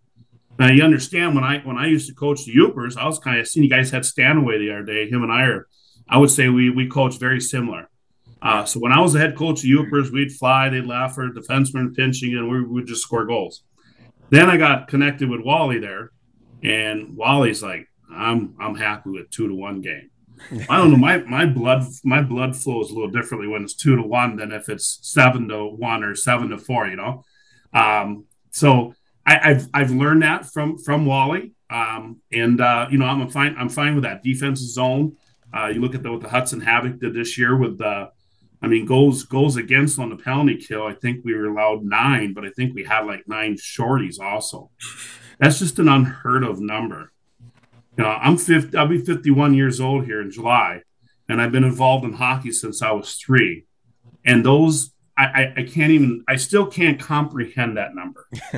[0.58, 3.40] Now you understand when I when I used to coach the Yoopers, I was kind
[3.40, 5.08] of seeing you guys had Stanaway the other day.
[5.08, 5.66] Him and I are,
[6.08, 7.88] I would say we we coach very similar.
[8.42, 11.30] Uh, so when I was the head coach of Yoopers, we'd fly, they'd laugh for
[11.30, 13.62] defensemen pinching, and we would just score goals.
[14.30, 16.10] Then I got connected with Wally there,
[16.62, 20.10] and Wally's like, I'm I'm happy with two to one game.
[20.68, 20.96] I don't know.
[20.96, 24.52] My my blood my blood flows a little differently when it's two to one than
[24.52, 26.86] if it's seven to one or seven to four.
[26.86, 27.24] You know,
[27.72, 33.06] um, so I, have I've learned that from from Wally, um, and uh, you know
[33.06, 35.16] I'm fine I'm fine with that defensive zone.
[35.54, 38.10] Uh, you look at the, what the Hudson Havoc did this year with the,
[38.62, 40.84] I mean goals goals against on the penalty kill.
[40.84, 44.70] I think we were allowed nine, but I think we had like nine shorties also.
[45.38, 47.11] That's just an unheard of number.
[47.96, 50.82] You know, I'm 50, I'll be 51 years old here in July,
[51.28, 53.66] and I've been involved in hockey since I was three.
[54.24, 58.26] And those, I, I, I can't even, I still can't comprehend that number.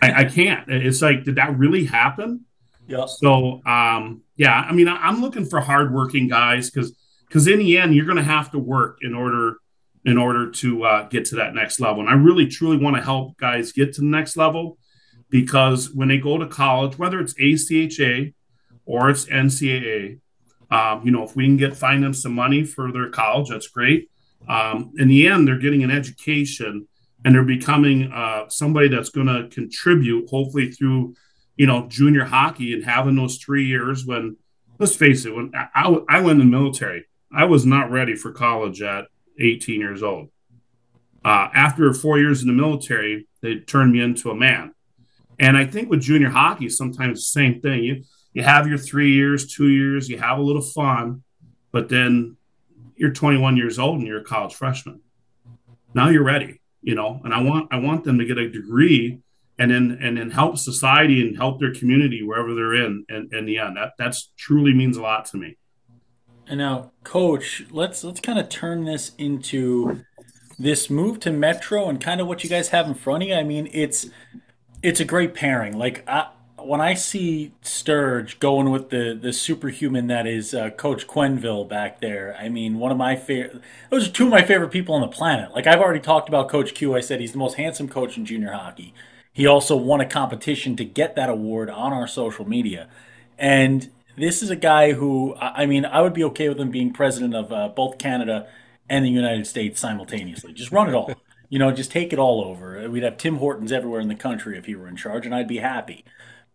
[0.00, 0.70] I, I, can't.
[0.70, 2.46] It's like, did that really happen?
[2.86, 3.06] Yeah.
[3.06, 6.96] So, um, yeah, I mean, I, am looking for hardworking guys because,
[7.28, 9.56] because in the end, you're going to have to work in order,
[10.04, 12.00] in order to uh, get to that next level.
[12.00, 14.78] And I really, truly want to help guys get to the next level
[15.28, 18.32] because when they go to college, whether it's ACHA
[18.86, 20.18] or it's NCAA.
[20.70, 23.68] Um, you know, if we can get find them some money for their college, that's
[23.68, 24.10] great.
[24.48, 26.88] Um, in the end, they're getting an education
[27.24, 31.14] and they're becoming uh, somebody that's going to contribute, hopefully through,
[31.56, 34.04] you know, junior hockey and having those three years.
[34.04, 34.36] When
[34.78, 38.32] let's face it, when I, I went in the military, I was not ready for
[38.32, 39.06] college at
[39.38, 40.30] 18 years old.
[41.24, 44.74] Uh, after four years in the military, they turned me into a man.
[45.38, 47.84] And I think with junior hockey, sometimes the same thing.
[47.84, 51.22] You you have your three years, two years, you have a little fun,
[51.70, 52.36] but then
[52.96, 55.00] you're 21 years old and you're a college freshman.
[55.94, 59.20] Now you're ready, you know, and I want I want them to get a degree
[59.58, 63.44] and then and then help society and help their community wherever they're in and in
[63.44, 63.76] the end.
[63.76, 65.56] That that's truly means a lot to me.
[66.46, 70.04] And now, coach, let's let's kind of turn this into
[70.58, 73.34] this move to Metro and kind of what you guys have in front of you.
[73.34, 74.06] I mean, it's
[74.82, 75.76] it's a great pairing.
[75.76, 76.28] Like I,
[76.66, 82.00] when I see Sturge going with the the superhuman that is uh, Coach Quenville back
[82.00, 83.60] there, I mean, one of my favorite.
[83.90, 85.52] Those are two of my favorite people on the planet.
[85.54, 86.94] Like I've already talked about Coach Q.
[86.94, 88.94] I said he's the most handsome coach in junior hockey.
[89.32, 92.88] He also won a competition to get that award on our social media,
[93.38, 96.92] and this is a guy who, I mean, I would be okay with him being
[96.92, 98.46] president of uh, both Canada
[98.88, 100.52] and the United States simultaneously.
[100.52, 101.14] Just run it all.
[101.48, 102.88] You know, just take it all over.
[102.90, 105.48] We'd have Tim Hortons everywhere in the country if he were in charge, and I'd
[105.48, 106.04] be happy.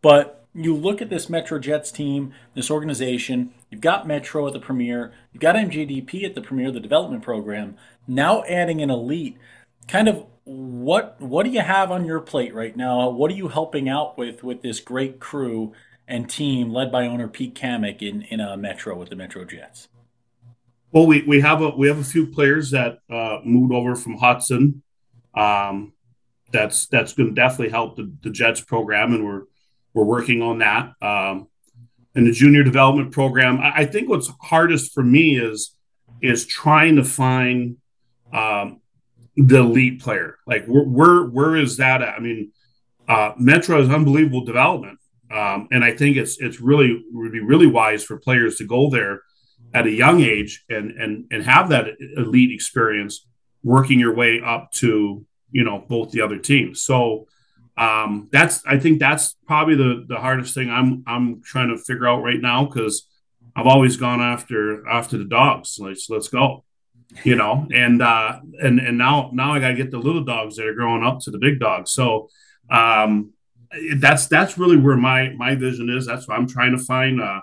[0.02, 4.60] But you look at this Metro Jets team, this organization, you've got Metro at the
[4.60, 9.38] Premier, you've got MJDP at the Premier, the development program, now adding an elite.
[9.88, 13.10] Kind of what what do you have on your plate right now?
[13.10, 15.74] What are you helping out with with this great crew
[16.08, 19.90] and team led by owner Pete Kamick in in a Metro with the Metro Jets?
[20.92, 24.18] Well, we, we have a we have a few players that uh, moved over from
[24.18, 24.84] Hudson.
[25.36, 25.94] Um,
[26.52, 29.44] that's that's going to definitely help the, the Jets program, and we're
[29.98, 30.94] we're working on that.
[31.02, 31.48] Um,
[32.14, 35.76] in the junior development program, I, I, think what's hardest for me is
[36.22, 37.78] is trying to find
[38.32, 38.80] um,
[39.36, 40.38] the elite player.
[40.46, 42.14] Like where where where is that at?
[42.14, 42.52] I mean,
[43.08, 45.00] uh, Metro is unbelievable development,
[45.32, 48.92] um, and I think it's it's really would be really wise for players to go
[48.92, 49.24] there
[49.74, 53.26] at a young age and and and have that elite experience,
[53.64, 56.84] working your way up to you know both the other teams.
[56.84, 57.28] So
[57.78, 62.08] um, that's I think that's probably the the hardest thing I'm I'm trying to figure
[62.08, 63.08] out right now because
[63.56, 65.78] I've always gone after after the dogs.
[65.80, 66.63] Let's let's go
[67.24, 70.58] you know, and uh, and and now now I got to get the little dogs
[70.58, 71.92] that are growing up to the big dogs.
[71.92, 72.30] So
[72.70, 73.34] um,
[73.98, 76.06] that's that's really where my my vision is.
[76.06, 77.22] That's what I'm trying to find.
[77.22, 77.42] Uh,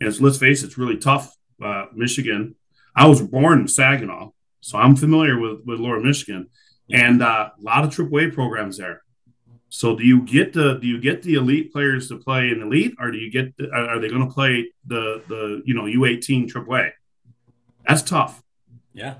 [0.00, 1.34] and let's face it, it's really tough.
[1.62, 2.54] Uh, Michigan.
[2.94, 6.48] I was born in Saginaw, so I'm familiar with with Lower Michigan,
[6.90, 9.02] and uh, a lot of AAA programs there.
[9.68, 12.94] So do you get the do you get the elite players to play in elite,
[12.98, 16.50] or do you get the, are they going to play the the you know U18
[16.50, 16.92] AAA?
[17.86, 18.42] That's tough.
[18.92, 19.16] Yeah,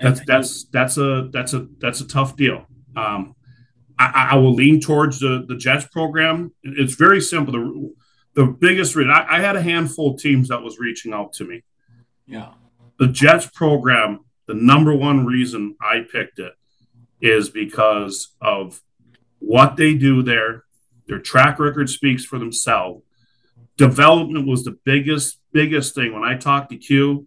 [0.00, 2.66] that's that's that's a that's a that's a tough deal.
[2.94, 3.34] Um,
[3.98, 6.52] I, I will lean towards the the Jets program.
[6.62, 7.52] It's very simple.
[7.52, 7.94] The
[8.34, 11.44] the biggest reason I, I had a handful of teams that was reaching out to
[11.44, 11.64] me.
[12.26, 12.52] Yeah,
[12.98, 14.20] the Jets program.
[14.46, 16.52] The number one reason I picked it
[17.20, 18.80] is because of
[19.46, 20.64] what they do there.
[21.06, 23.02] Their track record speaks for themselves.
[23.76, 27.26] Development was the biggest biggest thing when I talked to Q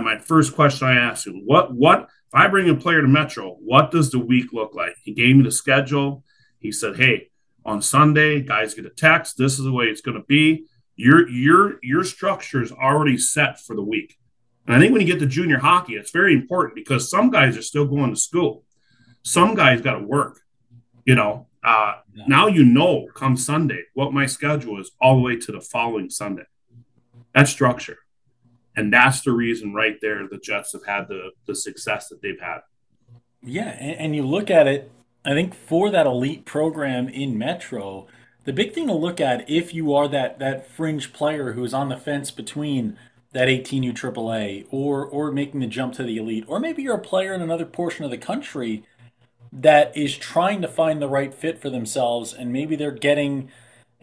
[0.00, 3.56] my first question I asked him, what what if I bring a player to Metro,
[3.60, 4.96] what does the week look like?
[5.02, 6.24] He gave me the schedule.
[6.60, 7.28] He said, Hey,
[7.64, 9.36] on Sunday, guys get a text.
[9.36, 10.64] This is the way it's going to be.
[10.96, 14.16] Your your your structure is already set for the week.
[14.66, 17.56] And I think when you get to junior hockey, it's very important because some guys
[17.56, 18.64] are still going to school.
[19.22, 20.40] Some guys got to work.
[21.04, 22.24] You know, uh, yeah.
[22.26, 26.10] now you know come Sunday what my schedule is all the way to the following
[26.10, 26.44] Sunday.
[27.34, 27.98] That's structure.
[28.76, 32.40] And that's the reason right there the Jets have had the, the success that they've
[32.40, 32.60] had.
[33.42, 33.68] Yeah.
[33.68, 34.90] And, and you look at it,
[35.24, 38.06] I think for that elite program in Metro,
[38.44, 41.90] the big thing to look at if you are that, that fringe player who's on
[41.90, 42.98] the fence between
[43.32, 47.00] that 18U AAA or or making the jump to the elite, or maybe you're a
[47.00, 48.84] player in another portion of the country
[49.52, 53.50] that is trying to find the right fit for themselves, and maybe they're getting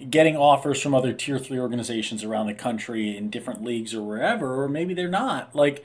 [0.09, 4.63] getting offers from other tier three organizations around the country in different leagues or wherever,
[4.63, 5.53] or maybe they're not.
[5.53, 5.83] Like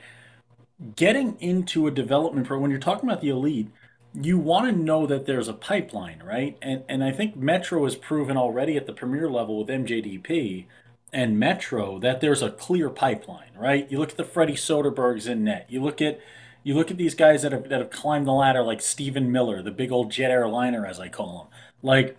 [0.95, 3.69] getting into a development program, when you're talking about the elite,
[4.13, 6.57] you want to know that there's a pipeline, right?
[6.61, 10.65] And and I think Metro has proven already at the premier level with MJDP
[11.11, 13.89] and Metro that there's a clear pipeline, right?
[13.89, 15.65] You look at the Freddie Soderbergs in net.
[15.69, 16.19] You look at
[16.65, 19.61] you look at these guys that have that have climbed the ladder like Stephen Miller,
[19.61, 21.59] the big old jet airliner as I call him.
[21.83, 22.17] Like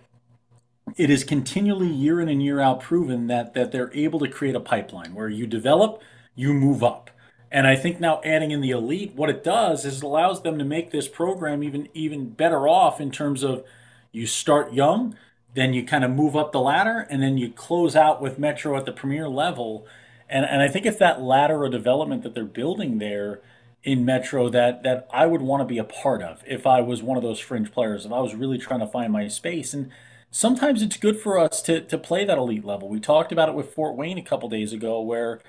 [0.95, 4.55] it is continually year in and year out proven that that they're able to create
[4.55, 6.01] a pipeline where you develop,
[6.33, 7.11] you move up.
[7.51, 10.57] And I think now adding in the elite, what it does is it allows them
[10.57, 13.65] to make this program even even better off in terms of
[14.13, 15.17] you start young,
[15.55, 18.77] then you kind of move up the ladder, and then you close out with Metro
[18.77, 19.85] at the premier level.
[20.29, 23.41] And and I think it's that ladder of development that they're building there
[23.87, 27.01] in Metro that that I would want to be a part of if I was
[27.01, 29.73] one of those fringe players, if I was really trying to find my space.
[29.73, 29.89] And
[30.29, 32.89] sometimes it's good for us to to play that elite level.
[32.89, 35.39] We talked about it with Fort Wayne a couple days ago, where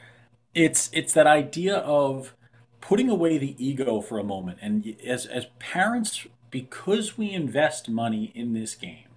[0.54, 2.36] it's it's that idea of
[2.80, 4.58] putting away the ego for a moment.
[4.62, 9.08] And as as parents, because we invest money in this game,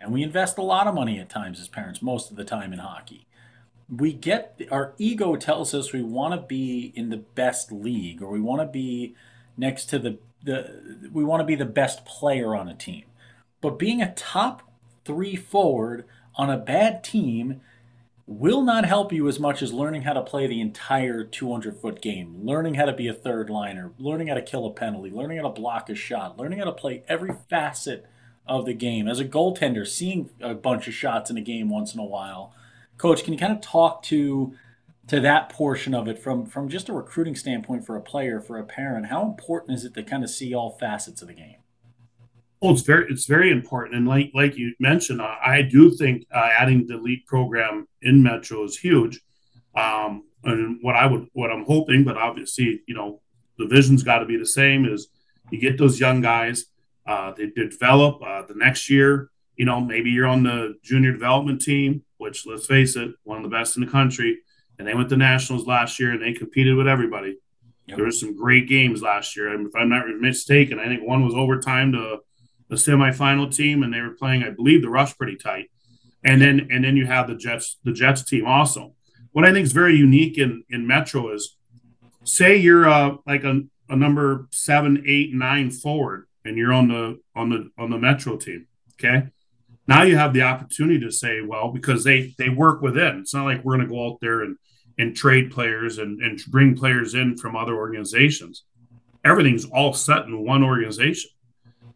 [0.00, 2.72] and we invest a lot of money at times as parents, most of the time
[2.72, 3.26] in hockey.
[3.90, 8.30] We get our ego tells us we want to be in the best league, or
[8.30, 9.14] we want to be
[9.56, 13.04] next to the the we want to be the best player on a team.
[13.60, 14.62] But being a top
[15.04, 17.60] three forward on a bad team
[18.26, 22.02] will not help you as much as learning how to play the entire 200 foot
[22.02, 25.38] game, learning how to be a third liner, learning how to kill a penalty, learning
[25.38, 28.06] how to block a shot, learning how to play every facet
[28.46, 29.08] of the game.
[29.08, 32.52] As a goaltender, seeing a bunch of shots in a game once in a while.
[32.98, 34.54] Coach, can you kind of talk to
[35.06, 38.58] to that portion of it from from just a recruiting standpoint for a player, for
[38.58, 39.06] a parent?
[39.06, 41.56] How important is it to kind of see all facets of the game?
[42.60, 46.26] Well, it's very it's very important, and like like you mentioned, I, I do think
[46.34, 49.20] uh, adding the elite program in Metro is huge.
[49.76, 53.20] Um, and what I would what I'm hoping, but obviously, you know,
[53.58, 54.84] the vision's got to be the same.
[54.86, 55.08] Is
[55.50, 56.66] you get those young guys,
[57.06, 59.30] uh, they develop uh, the next year.
[59.56, 63.42] You know, maybe you're on the junior development team, which let's face it, one of
[63.42, 64.38] the best in the country,
[64.78, 67.36] and they went to nationals last year and they competed with everybody.
[67.86, 67.96] Yep.
[67.96, 69.54] There were some great games last year.
[69.54, 72.18] And if I'm not mistaken, I think one was overtime to
[72.68, 75.70] the semifinal team, and they were playing, I believe, the rush pretty tight.
[76.22, 78.94] And then and then you have the Jets, the Jets team also.
[79.32, 81.56] What I think is very unique in in Metro is,
[82.24, 87.20] say you're uh, like a, a number seven, eight, nine forward, and you're on the
[87.34, 88.66] on the on the Metro team.
[88.94, 89.28] Okay,
[89.88, 93.18] now you have the opportunity to say, well, because they they work within.
[93.20, 94.56] It's not like we're going to go out there and
[94.98, 98.64] and trade players and and bring players in from other organizations.
[99.24, 101.30] Everything's all set in one organization.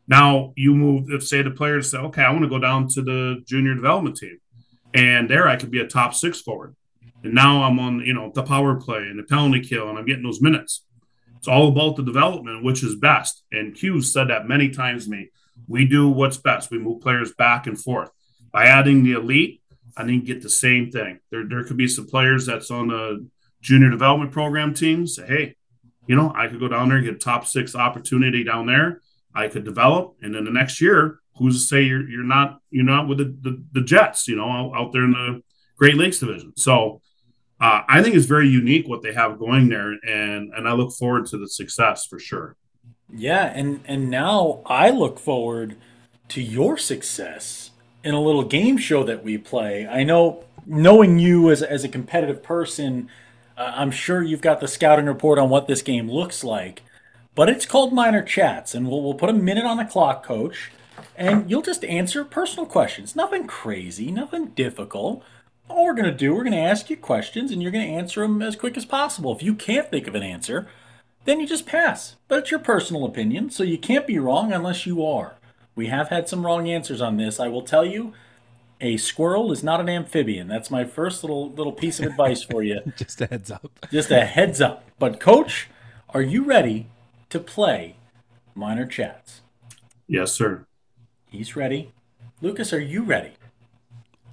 [0.08, 3.02] Now you move if say the players say, okay, I want to go down to
[3.02, 4.38] the junior development team,
[4.94, 6.74] and there I could be a top six forward,
[7.22, 10.06] and now I'm on you know the power play and the penalty kill, and I'm
[10.06, 10.84] getting those minutes.
[11.36, 13.42] It's all about the development, which is best.
[13.52, 15.30] And Q said that many times to me.
[15.68, 16.70] We do what's best.
[16.70, 18.10] We move players back and forth.
[18.52, 19.62] By adding the elite,
[19.96, 21.20] I think get the same thing.
[21.30, 23.26] There, there could be some players that's on the
[23.60, 25.06] junior development program team.
[25.06, 25.56] Say, hey,
[26.06, 29.00] you know, I could go down there get a top six opportunity down there
[29.34, 32.84] I could develop, and then the next year, who's to say you're you're not you're
[32.84, 35.42] not with the the, the Jets, you know, out, out, there in the
[35.76, 36.52] Great Lakes division.
[36.56, 37.00] So
[37.60, 40.92] uh, I think it's very unique what they have going there, and and I look
[40.92, 42.56] forward to the success for sure.
[43.14, 45.76] Yeah, and and now I look forward
[46.28, 47.70] to your success
[48.02, 49.86] in a little game show that we play.
[49.86, 53.08] I know, knowing you as as a competitive person,
[53.56, 56.82] uh, I'm sure you've got the scouting report on what this game looks like.
[57.34, 60.70] But it's called Minor Chats, and we'll, we'll put a minute on the clock, coach,
[61.16, 63.16] and you'll just answer personal questions.
[63.16, 65.22] Nothing crazy, nothing difficult.
[65.68, 67.92] All we're going to do, we're going to ask you questions, and you're going to
[67.92, 69.34] answer them as quick as possible.
[69.34, 70.68] If you can't think of an answer,
[71.24, 72.16] then you just pass.
[72.28, 75.36] But it's your personal opinion, so you can't be wrong unless you are.
[75.74, 77.40] We have had some wrong answers on this.
[77.40, 78.12] I will tell you,
[78.80, 80.48] a squirrel is not an amphibian.
[80.48, 82.80] That's my first little little piece of advice for you.
[82.96, 83.70] Just a heads up.
[83.90, 84.84] Just a heads up.
[84.98, 85.68] But coach,
[86.10, 86.88] are you ready
[87.32, 87.96] to play
[88.54, 89.40] Minor Chats.
[90.06, 90.66] Yes, sir.
[91.30, 91.92] He's ready.
[92.42, 93.32] Lucas, are you ready?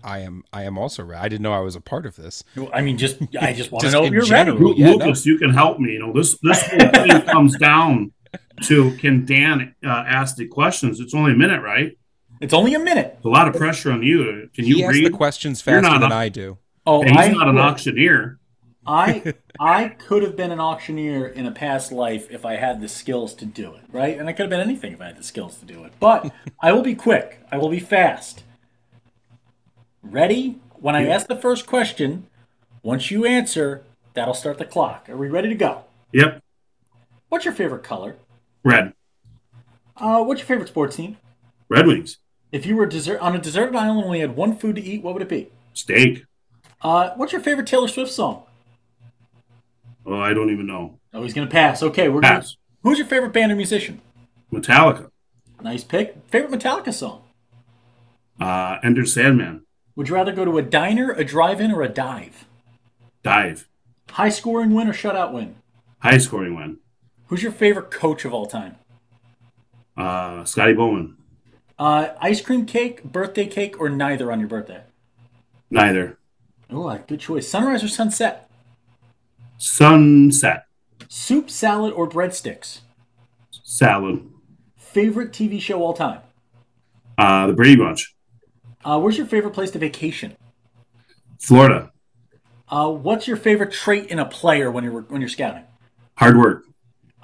[0.03, 0.43] I am.
[0.53, 1.21] I am also ready.
[1.21, 2.43] I didn't know I was a part of this.
[2.73, 4.81] I mean, just I just want to know if you're general, ready.
[4.81, 5.31] Yeah, Lucas, no.
[5.31, 5.93] you can help me.
[5.93, 8.11] You know, this this whole thing comes down
[8.63, 10.99] to can Dan uh, ask the questions?
[10.99, 11.97] It's only a minute, right?
[12.41, 13.15] It's only a minute.
[13.17, 14.49] It's a lot of pressure on you.
[14.53, 16.57] Can he you read the questions faster than a, I do?
[16.85, 18.39] Oh, he's I, not an auctioneer.
[18.85, 22.87] I I could have been an auctioneer in a past life if I had the
[22.87, 24.17] skills to do it, right?
[24.17, 25.93] And I could have been anything if I had the skills to do it.
[25.99, 26.31] But
[26.61, 27.41] I will be quick.
[27.51, 28.43] I will be fast.
[30.01, 30.59] Ready?
[30.75, 32.27] When I ask the first question,
[32.83, 33.83] once you answer,
[34.13, 35.09] that'll start the clock.
[35.09, 35.83] Are we ready to go?
[36.13, 36.41] Yep.
[37.27, 38.15] What's your favorite color?
[38.63, 38.93] Red.
[39.97, 41.17] Uh, what's your favorite sports team?
[41.67, 42.17] Red Wings.
[42.51, 45.03] If you were desert on a deserted island and only had one food to eat,
[45.03, 45.49] what would it be?
[45.73, 46.23] Steak.
[46.81, 48.43] Uh, what's your favorite Taylor Swift song?
[50.05, 50.97] Oh, I don't even know.
[51.13, 51.83] Oh, he's gonna pass.
[51.83, 52.55] Okay, we're pass.
[52.55, 54.01] Gonna, who's your favorite band or musician?
[54.51, 55.11] Metallica.
[55.61, 56.15] Nice pick.
[56.29, 57.21] Favorite Metallica song?
[58.39, 59.65] Uh, Enter Sandman.
[59.99, 62.45] Would you rather go to a diner, a drive-in, or a dive?
[63.21, 63.67] Dive.
[64.11, 65.55] High scoring win or shutout win?
[65.97, 66.77] High scoring win.
[67.27, 68.77] Who's your favorite coach of all time?
[69.97, 71.17] Uh, Scotty Bowman.
[71.77, 74.83] Uh, ice cream cake, birthday cake, or neither on your birthday?
[75.69, 76.17] Neither.
[76.69, 77.49] Oh, good choice.
[77.49, 78.49] Sunrise or sunset?
[79.57, 80.63] Sunset.
[81.09, 82.79] Soup, salad, or breadsticks?
[83.51, 84.25] Salad.
[84.77, 86.21] Favorite TV show all time?
[87.17, 88.15] Uh, the Brady Bunch.
[88.84, 90.36] Uh, where's your favorite place to vacation?
[91.39, 91.91] Florida.
[92.69, 95.63] Uh, what's your favorite trait in a player when you're when you're scouting?
[96.15, 96.65] Hard work.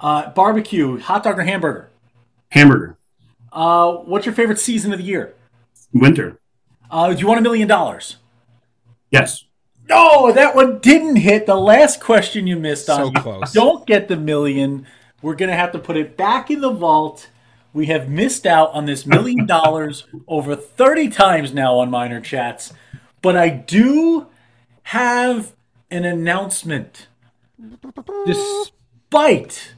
[0.00, 1.90] Uh, barbecue, hot dog or hamburger?
[2.50, 2.98] Hamburger.
[3.52, 5.34] Uh, what's your favorite season of the year?
[5.92, 6.38] Winter.
[6.90, 8.16] Uh, do you want a million dollars?
[9.10, 9.44] Yes.
[9.88, 11.46] No, that one didn't hit.
[11.46, 13.14] The last question you missed on.
[13.14, 13.52] So close.
[13.52, 14.86] Don't get the million.
[15.22, 17.28] We're going to have to put it back in the vault.
[17.76, 22.72] We have missed out on this million dollars over 30 times now on Minor Chats.
[23.20, 24.28] But I do
[24.84, 25.52] have
[25.90, 27.08] an announcement.
[28.24, 29.74] Despite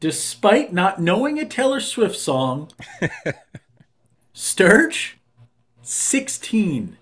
[0.00, 2.70] despite not knowing a Taylor Swift song,
[4.32, 5.18] Sturge
[5.82, 6.96] 16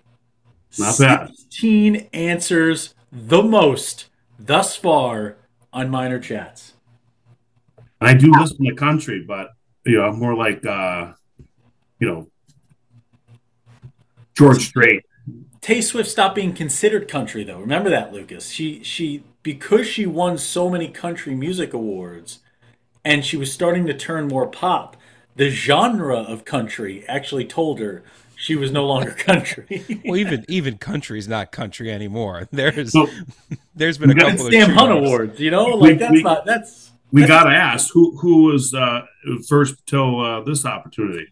[0.77, 1.29] not bad.
[1.29, 5.37] 16 answers the most thus far
[5.71, 6.73] on minor chats.
[8.01, 9.51] And I do listen to country, but
[9.85, 11.13] you know, more like uh,
[11.99, 12.27] you know,
[14.35, 15.03] George Strait.
[15.61, 17.59] Tay Swift stopped being considered country though.
[17.59, 18.49] Remember that, Lucas.
[18.49, 22.39] She she because she won so many country music awards
[23.05, 24.95] and she was starting to turn more pop,
[25.35, 28.03] the genre of country actually told her
[28.35, 30.01] she was no longer country.
[30.05, 32.47] well, even even country is not country anymore.
[32.51, 33.07] There's So
[33.75, 34.91] there's been a We got couple of Sam Hunt.
[34.91, 38.43] Awards, you know, We- like that's we- not that's we got to ask who who
[38.43, 39.01] was uh,
[39.47, 41.27] first till uh, this opportunity.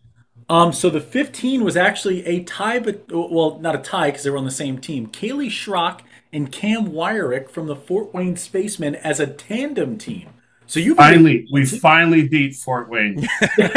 [0.50, 4.32] Um, so the 15 was actually a tie, but well, not a tie because they
[4.32, 5.08] were on the same team.
[5.08, 6.02] Kaylee Schrock
[6.34, 10.30] and Cam Wyrick from the Fort Wayne Spacemen as a tandem team.
[10.66, 13.28] So you Finally, we finally beat Fort Wayne.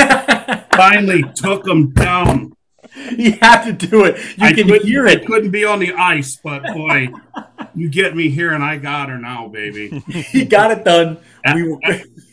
[0.75, 2.53] finally took them down.
[3.17, 4.17] You have to do it.
[4.37, 5.27] You I can couldn't- hear I it.
[5.27, 7.09] couldn't be on the ice, but boy,
[7.75, 10.03] you get me here, and I got her now, baby.
[10.33, 11.19] You got it done.
[11.55, 11.79] We were,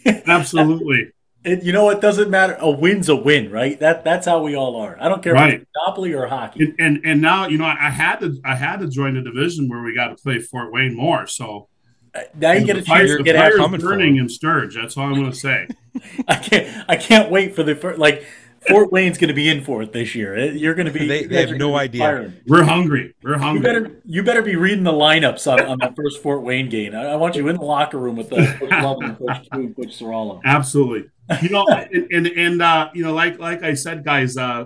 [0.28, 1.12] Absolutely.
[1.44, 2.02] it, you know what?
[2.02, 2.58] Doesn't matter.
[2.60, 3.80] A win's a win, right?
[3.80, 4.98] That that's how we all are.
[5.00, 5.54] I don't care if Right.
[5.62, 6.64] it's Monopoly or hockey.
[6.64, 9.70] And, and and now you know I had to I had to join the division
[9.70, 11.28] where we got to play Fort Wayne more.
[11.28, 11.68] So
[12.14, 13.58] uh, Now you get a chance fire, to the get fire's after.
[13.64, 14.22] coming burning it.
[14.22, 14.76] in Sturge.
[14.76, 15.68] That's all I'm going to say.
[16.28, 16.86] I can't.
[16.90, 18.26] I can't wait for the first like.
[18.68, 20.38] Fort Wayne's going to be in for it this year.
[20.52, 21.08] You're going to be.
[21.08, 22.02] They- they have no idea.
[22.02, 22.34] firing.
[22.48, 23.14] We're hungry.
[23.24, 23.62] We're You hungry.
[23.62, 26.94] better you better be reading the lineups on, on that first Fort Wayne game.
[26.96, 29.60] I, I want you in the locker room with the Coach Love and Coach Q
[29.62, 30.42] and Coach Soralo.
[30.44, 31.10] Absolutely.
[31.42, 34.66] You know, and and, and uh, you know, like like I said, guys, uh,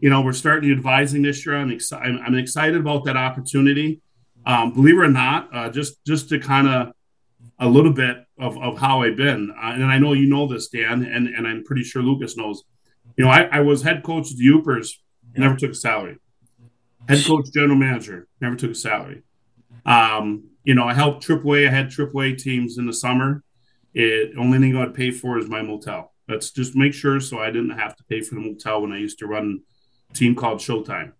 [0.00, 1.56] you know, we're starting advising this year.
[1.56, 2.06] I'm excited.
[2.16, 4.00] I'm, I'm excited about that opportunity.
[4.46, 6.92] Um, believe it or not, uh, just just to kind of
[7.58, 10.68] a little bit of, of how I've been, uh, and I know you know this,
[10.68, 12.64] Dan, and and I'm pretty sure Lucas knows.
[13.20, 14.92] You know, I, I was head coach of the Upers,
[15.36, 16.16] never took a salary.
[17.06, 19.24] Head coach, general manager, never took a salary.
[19.84, 21.68] Um, you know, I helped AAA.
[21.68, 23.44] I had AAA teams in the summer.
[23.92, 26.14] It only thing I'd pay for is my motel.
[26.30, 28.96] Let's just make sure so I didn't have to pay for the motel when I
[28.96, 29.60] used to run
[30.08, 31.12] a team called Showtime.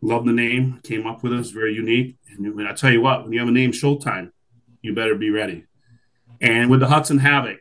[0.00, 2.16] Love the name, came up with it, it's very unique.
[2.36, 4.32] And I tell you what, when you have a name Showtime,
[4.82, 5.64] you better be ready.
[6.40, 7.58] And with the Hudson Havoc,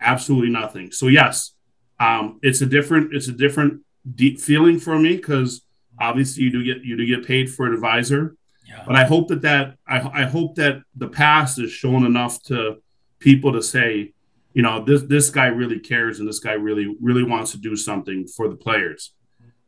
[0.00, 0.92] absolutely nothing.
[0.92, 1.55] So yes,
[1.98, 3.82] um, it's a different, it's a different
[4.14, 5.62] deep feeling for me because
[6.00, 8.36] obviously you do get you do get paid for an advisor.
[8.68, 8.82] Yeah.
[8.86, 12.82] But I hope that that I, I hope that the past is shown enough to
[13.18, 14.12] people to say,
[14.52, 17.76] you know, this this guy really cares and this guy really really wants to do
[17.76, 19.12] something for the players.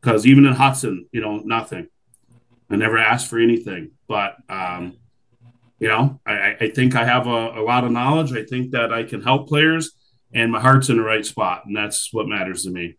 [0.01, 1.87] Because even in Hudson, you know, nothing.
[2.71, 4.97] I never asked for anything, but um,
[5.79, 8.31] you know, I, I think I have a, a lot of knowledge.
[8.31, 9.93] I think that I can help players,
[10.33, 12.95] and my heart's in the right spot, and that's what matters to me.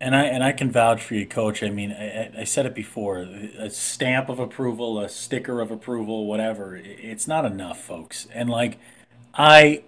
[0.00, 1.62] And I and I can vouch for you, Coach.
[1.62, 6.26] I mean, I, I said it before: a stamp of approval, a sticker of approval,
[6.26, 6.76] whatever.
[6.76, 8.26] It's not enough, folks.
[8.34, 8.78] And like,
[9.32, 9.82] I,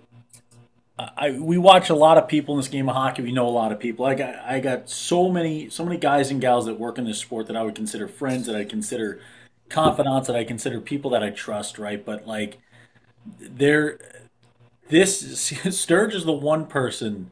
[0.99, 3.23] I we watch a lot of people in this game of hockey.
[3.23, 4.07] We know a lot of people.
[4.07, 7.19] I got I got so many so many guys and gals that work in this
[7.19, 9.21] sport that I would consider friends, that I consider
[9.69, 11.79] confidants, that I consider people that I trust.
[11.79, 12.59] Right, but like,
[13.39, 13.99] they're
[14.89, 17.31] this Sturge is the one person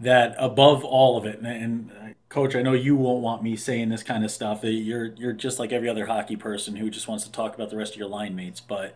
[0.00, 3.56] that above all of it, and, and uh, coach, I know you won't want me
[3.56, 4.62] saying this kind of stuff.
[4.62, 7.76] You're you're just like every other hockey person who just wants to talk about the
[7.76, 8.94] rest of your line mates, but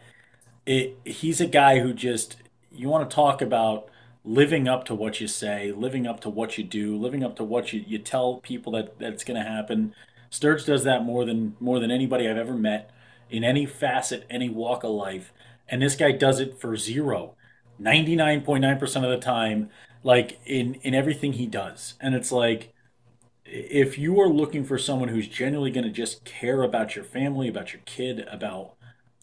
[0.66, 2.36] it he's a guy who just
[2.70, 3.88] you want to talk about
[4.24, 7.44] living up to what you say, living up to what you do, living up to
[7.44, 9.94] what you, you tell people that that's going to happen.
[10.30, 12.90] Sturge does that more than more than anybody I've ever met
[13.30, 15.32] in any facet, any walk of life.
[15.68, 17.34] And this guy does it for zero.
[17.82, 19.70] 99.9% of the time
[20.04, 21.94] like in in everything he does.
[22.00, 22.72] And it's like
[23.44, 27.48] if you are looking for someone who's genuinely going to just care about your family
[27.48, 28.74] about your kid about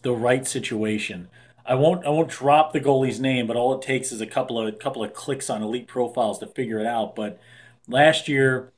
[0.02, 1.28] the right situation
[1.66, 4.58] i won't i won't drop the goalie's name but all it takes is a couple
[4.58, 7.16] of a couple of clicks on elite profiles to figure it out.
[7.16, 7.40] But
[7.88, 8.72] last year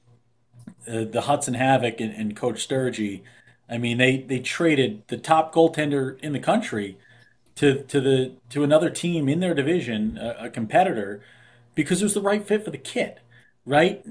[0.88, 3.22] uh, the hudson havoc and, and coach sturgey
[3.68, 6.98] i mean they they traded the top goaltender in the country
[7.56, 11.22] to to the to another team in their division a, a competitor
[11.74, 13.20] because it was the right fit for the kid,
[13.64, 14.04] right?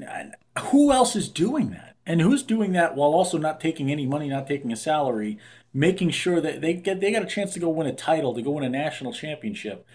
[0.59, 1.95] Who else is doing that?
[2.05, 5.37] And who's doing that while also not taking any money, not taking a salary,
[5.73, 8.41] making sure that they get they got a chance to go win a title, to
[8.41, 9.85] go win a national championship.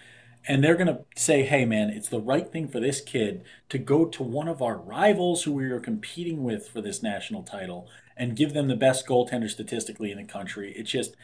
[0.49, 3.77] And they're going to say, "Hey man, it's the right thing for this kid to
[3.77, 7.87] go to one of our rivals who we are competing with for this national title
[8.15, 11.15] and give them the best goaltender statistically in the country." It's just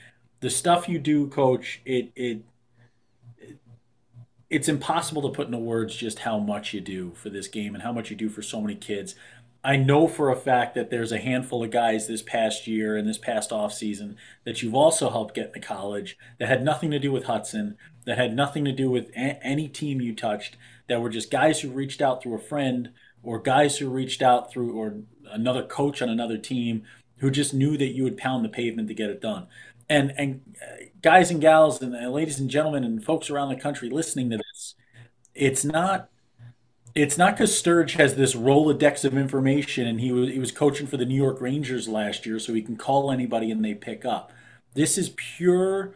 [0.44, 2.42] the stuff you do, coach, it it
[4.50, 7.82] it's impossible to put into words just how much you do for this game and
[7.82, 9.16] how much you do for so many kids.
[9.64, 13.08] I know for a fact that there's a handful of guys this past year and
[13.08, 17.00] this past off season that you've also helped get into college that had nothing to
[17.00, 20.58] do with Hudson, that had nothing to do with a- any team you touched,
[20.90, 22.90] that were just guys who reached out through a friend
[23.24, 24.98] or guys who reached out through or
[25.32, 26.84] another coach on another team
[27.24, 29.48] who just knew that you would pound the pavement to get it done.
[29.94, 33.56] And and uh, guys and gals and uh, ladies and gentlemen and folks around the
[33.56, 34.76] country listening to this,
[35.36, 36.10] it's not
[36.96, 40.88] it's not because Sturge has this Rolodex of information and he was he was coaching
[40.88, 44.04] for the New York Rangers last year, so he can call anybody and they pick
[44.04, 44.32] up.
[44.74, 45.94] This is pure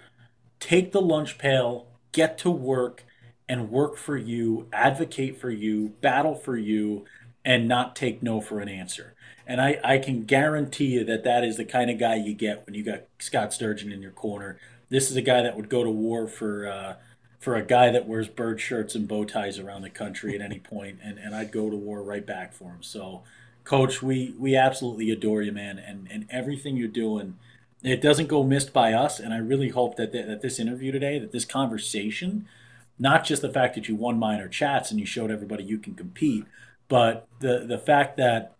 [0.59, 3.03] take the lunch pail, get to work,
[3.49, 7.05] and work for you, advocate for you, battle for you,
[7.47, 9.13] and not take no for an answer.
[9.47, 12.65] And I, I can guarantee you that that is the kind of guy you get
[12.65, 14.59] when you got Scott Sturgeon in your corner.
[14.89, 16.95] This is a guy that would go to war for uh,
[17.39, 20.59] for a guy that wears bird shirts and bow ties around the country at any
[20.59, 22.83] point, and, and I'd go to war right back for him.
[22.83, 23.23] So,
[23.63, 27.37] Coach, we we absolutely adore you, man, and and everything you're doing.
[27.81, 30.91] It doesn't go missed by us, and I really hope that th- that this interview
[30.91, 32.45] today, that this conversation,
[32.99, 35.95] not just the fact that you won minor chats and you showed everybody you can
[35.95, 36.43] compete,
[36.87, 38.55] but the the fact that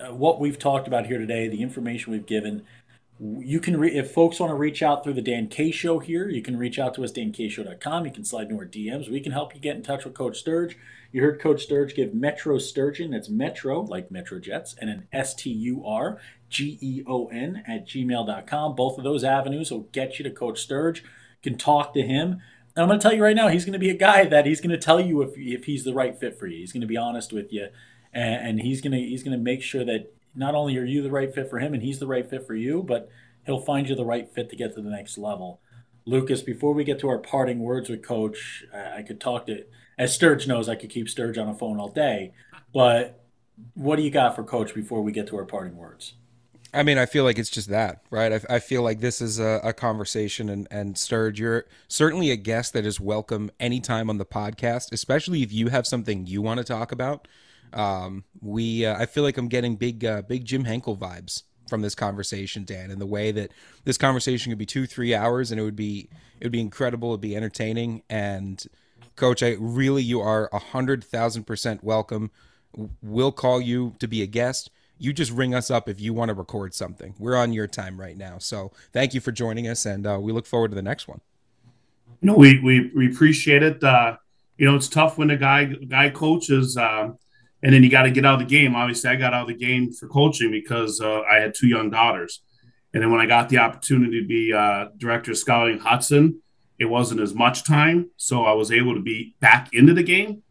[0.00, 2.64] uh, what we've talked about here today, the information we've given,
[3.20, 6.28] you can re- if folks want to reach out through the Dan K show here,
[6.28, 8.06] you can reach out to us dankshow.com.
[8.06, 9.10] You can slide into our DMs.
[9.10, 10.76] We can help you get in touch with Coach Sturge.
[11.10, 15.34] You heard Coach Sturge give Metro Sturgeon, that's Metro, like Metro Jets, and an S
[15.34, 18.74] T U R G E O N at gmail.com.
[18.74, 21.02] Both of those avenues will get you to Coach Sturge.
[21.02, 22.40] You can talk to him.
[22.78, 24.46] And I'm going to tell you right now, he's going to be a guy that
[24.46, 26.58] he's going to tell you if, if he's the right fit for you.
[26.58, 27.70] He's going to be honest with you,
[28.12, 31.02] and, and he's going to he's going to make sure that not only are you
[31.02, 33.10] the right fit for him and he's the right fit for you, but
[33.44, 35.60] he'll find you the right fit to get to the next level.
[36.06, 39.64] Lucas, before we get to our parting words with Coach, I, I could talk to,
[39.98, 42.32] as Sturge knows, I could keep Sturge on a phone all day.
[42.72, 43.24] But
[43.74, 46.14] what do you got for Coach before we get to our parting words?
[46.74, 48.32] I mean, I feel like it's just that, right?
[48.32, 52.36] I, I feel like this is a, a, conversation, and, and Sturge, you're certainly a
[52.36, 56.58] guest that is welcome anytime on the podcast, especially if you have something you want
[56.58, 57.26] to talk about.
[57.72, 61.80] Um, we, uh, I feel like I'm getting big, uh, big Jim Henkel vibes from
[61.80, 63.50] this conversation, Dan, and the way that
[63.84, 67.10] this conversation could be two, three hours, and it would be, it would be incredible,
[67.10, 68.66] it'd be entertaining, and
[69.16, 72.30] Coach, I really, you are a hundred thousand percent welcome.
[73.02, 74.70] We'll call you to be a guest.
[74.98, 77.14] You just ring us up if you want to record something.
[77.18, 78.38] We're on your time right now.
[78.38, 81.20] So thank you for joining us, and uh, we look forward to the next one.
[82.20, 83.82] No, we we, we appreciate it.
[83.82, 84.16] Uh,
[84.56, 86.76] you know, it's tough when a guy guy coaches.
[86.76, 87.10] Uh,
[87.62, 88.74] and then you got to get out of the game.
[88.74, 91.90] Obviously, I got out of the game for coaching because uh, I had two young
[91.90, 92.40] daughters.
[92.94, 96.40] And then when I got the opportunity to be uh, director of scouting Hudson,
[96.78, 100.42] it wasn't as much time, so I was able to be back into the game.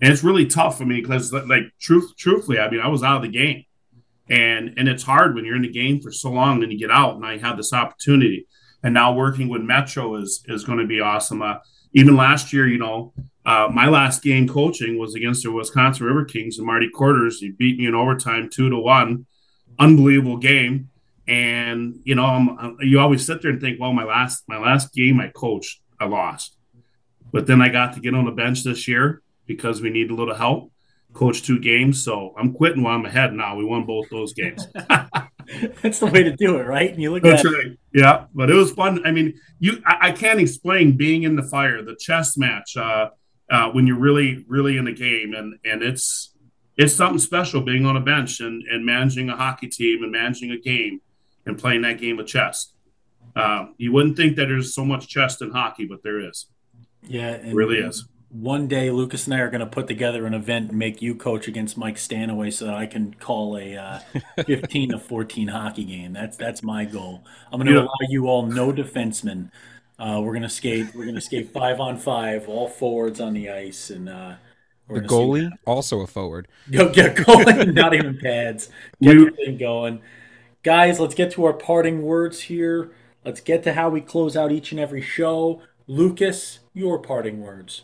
[0.00, 3.16] And it's really tough for me because, like, truth, truthfully, I mean, I was out
[3.16, 3.64] of the game,
[4.28, 6.90] and and it's hard when you're in the game for so long and you get
[6.90, 7.16] out.
[7.16, 8.46] And I had this opportunity,
[8.82, 11.42] and now working with Metro is is going to be awesome.
[11.42, 11.56] Uh,
[11.92, 13.12] even last year, you know,
[13.44, 17.38] uh, my last game coaching was against the Wisconsin River Kings and Marty Quarters.
[17.38, 19.26] He beat me in overtime, two to one,
[19.78, 20.90] unbelievable game.
[21.28, 24.92] And you know, I'm, you always sit there and think, well, my last my last
[24.92, 26.56] game I coached, I lost,
[27.32, 30.14] but then I got to get on the bench this year because we need a
[30.14, 30.72] little help.
[31.16, 33.56] Coach two games, so I'm quitting while I'm ahead now.
[33.56, 34.66] We won both those games.
[35.82, 36.90] That's the way to do it, right?
[36.90, 37.78] And you look That's at right.
[37.94, 39.04] Yeah, but it was fun.
[39.06, 42.76] I mean, you I, I can't explain being in the fire, the chess match.
[42.76, 43.10] Uh,
[43.50, 46.32] uh, when you're really really in the game and and it's
[46.76, 50.50] it's something special being on a bench and and managing a hockey team and managing
[50.50, 51.00] a game
[51.46, 52.72] and playing that game of chess
[53.36, 56.46] uh, you wouldn't think that there's so much chess in hockey but there is
[57.02, 60.34] yeah it really is one day lucas and i are going to put together an
[60.34, 63.98] event and make you coach against mike stanaway so that i can call a uh,
[64.46, 67.80] 15 to 14 hockey game that's that's my goal i'm going to yeah.
[67.80, 69.48] allow you all no defensemen
[69.98, 70.94] uh, we're gonna skate.
[70.94, 74.34] We're gonna skate five on five, all forwards on the ice, and uh,
[74.88, 76.48] the goalie also a forward.
[76.70, 78.68] Go get goalie, not even pads.
[79.00, 80.02] Get everything going,
[80.62, 81.00] guys.
[81.00, 82.92] Let's get to our parting words here.
[83.24, 85.62] Let's get to how we close out each and every show.
[85.86, 87.82] Lucas, your parting words.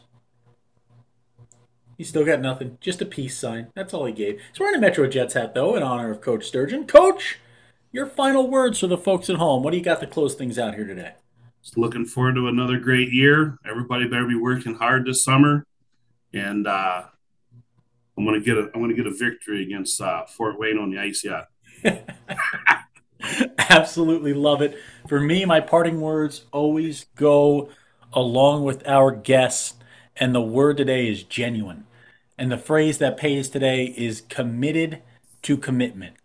[2.03, 2.79] He still got nothing.
[2.81, 3.69] Just a peace sign.
[3.77, 4.41] That's all he gave.
[4.51, 6.85] He's wearing a Metro Jets hat, though, in honor of Coach Sturgeon.
[6.85, 7.39] Coach,
[7.93, 9.63] your final words for the folks at home.
[9.63, 11.13] What do you got to close things out here today?
[11.63, 13.57] Just looking forward to another great year.
[13.65, 15.65] Everybody better be working hard this summer,
[16.35, 17.05] and uh,
[18.19, 20.99] I'm gonna get a I'm gonna get a victory against uh, Fort Wayne on the
[20.99, 21.51] ice yet.
[23.71, 24.77] Absolutely love it.
[25.07, 27.69] For me, my parting words always go
[28.13, 29.75] along with our guests,
[30.17, 31.87] and the word today is genuine.
[32.43, 35.01] And the phrase that pays today is committed
[35.43, 36.17] to commitment.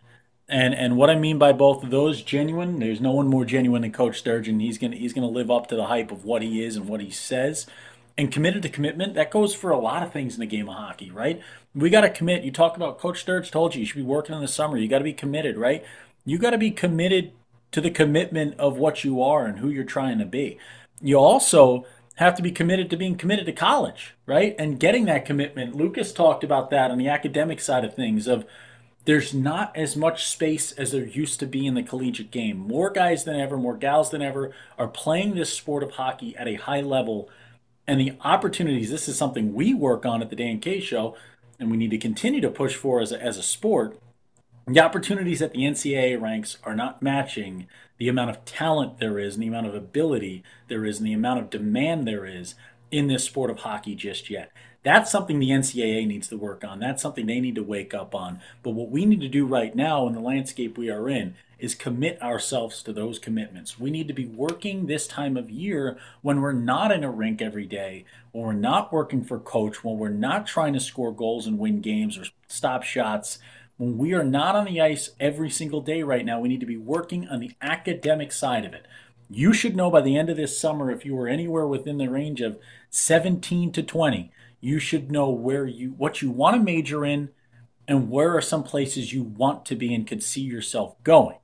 [0.48, 2.80] And and what I mean by both of those, genuine.
[2.80, 4.58] There's no one more genuine than Coach Sturgeon.
[4.58, 7.00] He's gonna he's gonna live up to the hype of what he is and what
[7.00, 7.68] he says.
[8.16, 10.74] And committed to commitment, that goes for a lot of things in the game of
[10.74, 11.40] hockey, right?
[11.72, 12.42] We got to commit.
[12.42, 14.76] You talk about Coach Sturge told you you should be working in the summer.
[14.76, 15.84] You got to be committed, right?
[16.24, 17.30] You got to be committed
[17.70, 20.58] to the commitment of what you are and who you're trying to be.
[21.00, 21.86] You also
[22.18, 24.56] have to be committed to being committed to college, right?
[24.58, 25.76] And getting that commitment.
[25.76, 28.44] Lucas talked about that on the academic side of things of
[29.04, 32.58] there's not as much space as there used to be in the collegiate game.
[32.58, 36.48] More guys than ever, more gals than ever are playing this sport of hockey at
[36.48, 37.30] a high level.
[37.86, 41.16] And the opportunities, this is something we work on at the Dan K show,
[41.60, 43.96] and we need to continue to push for as a, as a sport.
[44.68, 47.66] The opportunities at the NCAA ranks are not matching
[47.96, 51.14] the amount of talent there is and the amount of ability there is and the
[51.14, 52.54] amount of demand there is
[52.90, 54.52] in this sport of hockey just yet.
[54.82, 56.80] That's something the NCAA needs to work on.
[56.80, 58.40] That's something they need to wake up on.
[58.62, 61.74] But what we need to do right now in the landscape we are in is
[61.74, 63.80] commit ourselves to those commitments.
[63.80, 67.40] We need to be working this time of year when we're not in a rink
[67.40, 71.46] every day, when we're not working for coach, when we're not trying to score goals
[71.46, 73.38] and win games or stop shots
[73.78, 76.66] when we are not on the ice every single day right now, we need to
[76.66, 78.86] be working on the academic side of it.
[79.30, 82.08] You should know by the end of this summer, if you were anywhere within the
[82.08, 82.58] range of
[82.90, 87.30] 17 to 20, you should know where you what you want to major in
[87.86, 91.38] and where are some places you want to be and could see yourself going.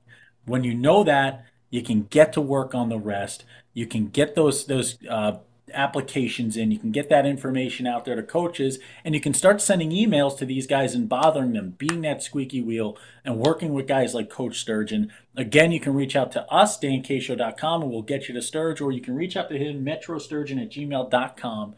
[0.45, 3.45] When you know that, you can get to work on the rest.
[3.73, 5.37] You can get those those uh,
[5.75, 6.71] applications in.
[6.71, 10.37] You can get that information out there to coaches, and you can start sending emails
[10.37, 14.29] to these guys and bothering them, being that squeaky wheel, and working with guys like
[14.29, 15.11] Coach Sturgeon.
[15.35, 18.91] Again, you can reach out to us, dankshow.com, and we'll get you to Sturge, or
[18.91, 21.75] you can reach out to him, metrosturgeon at gmail.com.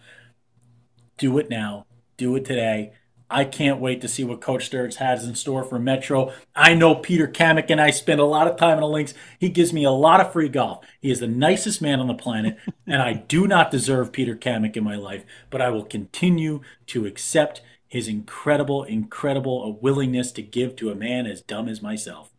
[1.17, 1.85] Do it now.
[2.17, 2.93] Do it today.
[3.29, 6.31] I can't wait to see what Coach Sturge has in store for Metro.
[6.55, 9.13] I know Peter Kamek and I spend a lot of time in the links.
[9.37, 10.85] He gives me a lot of free golf.
[11.01, 12.57] He is the nicest man on the planet,
[12.87, 17.05] and I do not deserve Peter Kamek in my life, but I will continue to
[17.05, 22.31] accept his incredible, incredible willingness to give to a man as dumb as myself.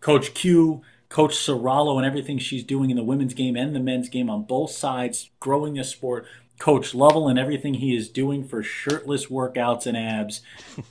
[0.00, 4.08] Coach Q, Coach Soralo, and everything she's doing in the women's game and the men's
[4.08, 6.26] game on both sides, growing this sport
[6.58, 10.40] Coach Lovell and everything he is doing for shirtless workouts and abs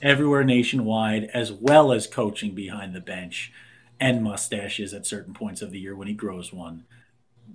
[0.00, 3.52] everywhere nationwide, as well as coaching behind the bench
[3.98, 6.84] and mustaches at certain points of the year when he grows one.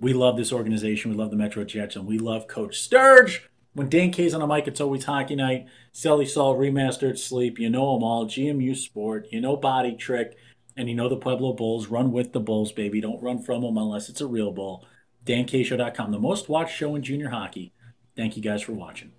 [0.00, 1.10] We love this organization.
[1.10, 3.48] We love the Metro Jets, and we love Coach Sturge.
[3.74, 5.66] When Dan K's on the mic, it's always hockey night.
[5.94, 7.58] Selly Saul, Remastered Sleep.
[7.58, 8.26] You know them all.
[8.26, 9.28] GMU Sport.
[9.30, 10.36] You know Body Trick.
[10.76, 11.86] And you know the Pueblo Bulls.
[11.86, 13.00] Run with the Bulls, baby.
[13.00, 14.84] Don't run from them unless it's a real bull.
[15.24, 17.72] DanKShow.com, the most watched show in junior hockey.
[18.16, 19.12] Thank you guys for watching.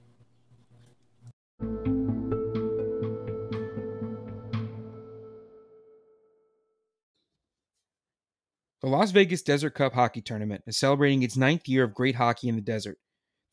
[8.82, 12.50] The Las Vegas Desert Cup Hockey Tournament is celebrating its ninth year of great hockey
[12.50, 12.98] in the desert.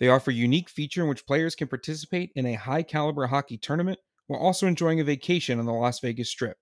[0.01, 3.57] They offer a unique feature in which players can participate in a high caliber hockey
[3.57, 6.57] tournament while also enjoying a vacation on the Las Vegas Strip.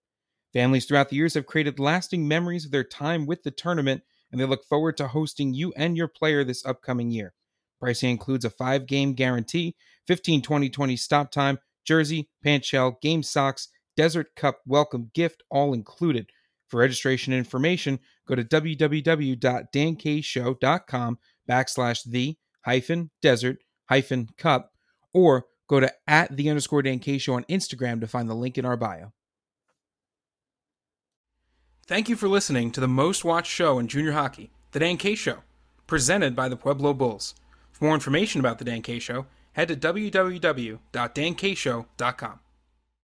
[0.52, 4.40] Families throughout the years have created lasting memories of their time with the tournament, and
[4.40, 7.32] they look forward to hosting you and your player this upcoming year.
[7.80, 9.76] Pricing includes a five game guarantee,
[10.06, 15.72] 15 20 20 stop time, jersey, pant shell, game socks, Desert Cup welcome gift, all
[15.74, 16.26] included.
[16.68, 21.18] For registration information, go to www.dankshow.com
[21.48, 23.58] backslash the hyphen desert
[23.88, 24.72] hyphen cup
[25.14, 28.58] or go to at the underscore Dan K Show on Instagram to find the link
[28.58, 29.12] in our bio.
[31.86, 35.14] Thank you for listening to the most watched show in junior hockey, The Dan K
[35.14, 35.38] Show,
[35.86, 37.34] presented by the Pueblo Bulls.
[37.78, 42.40] For more information about The Dan K Show, head to www.dankshow.com.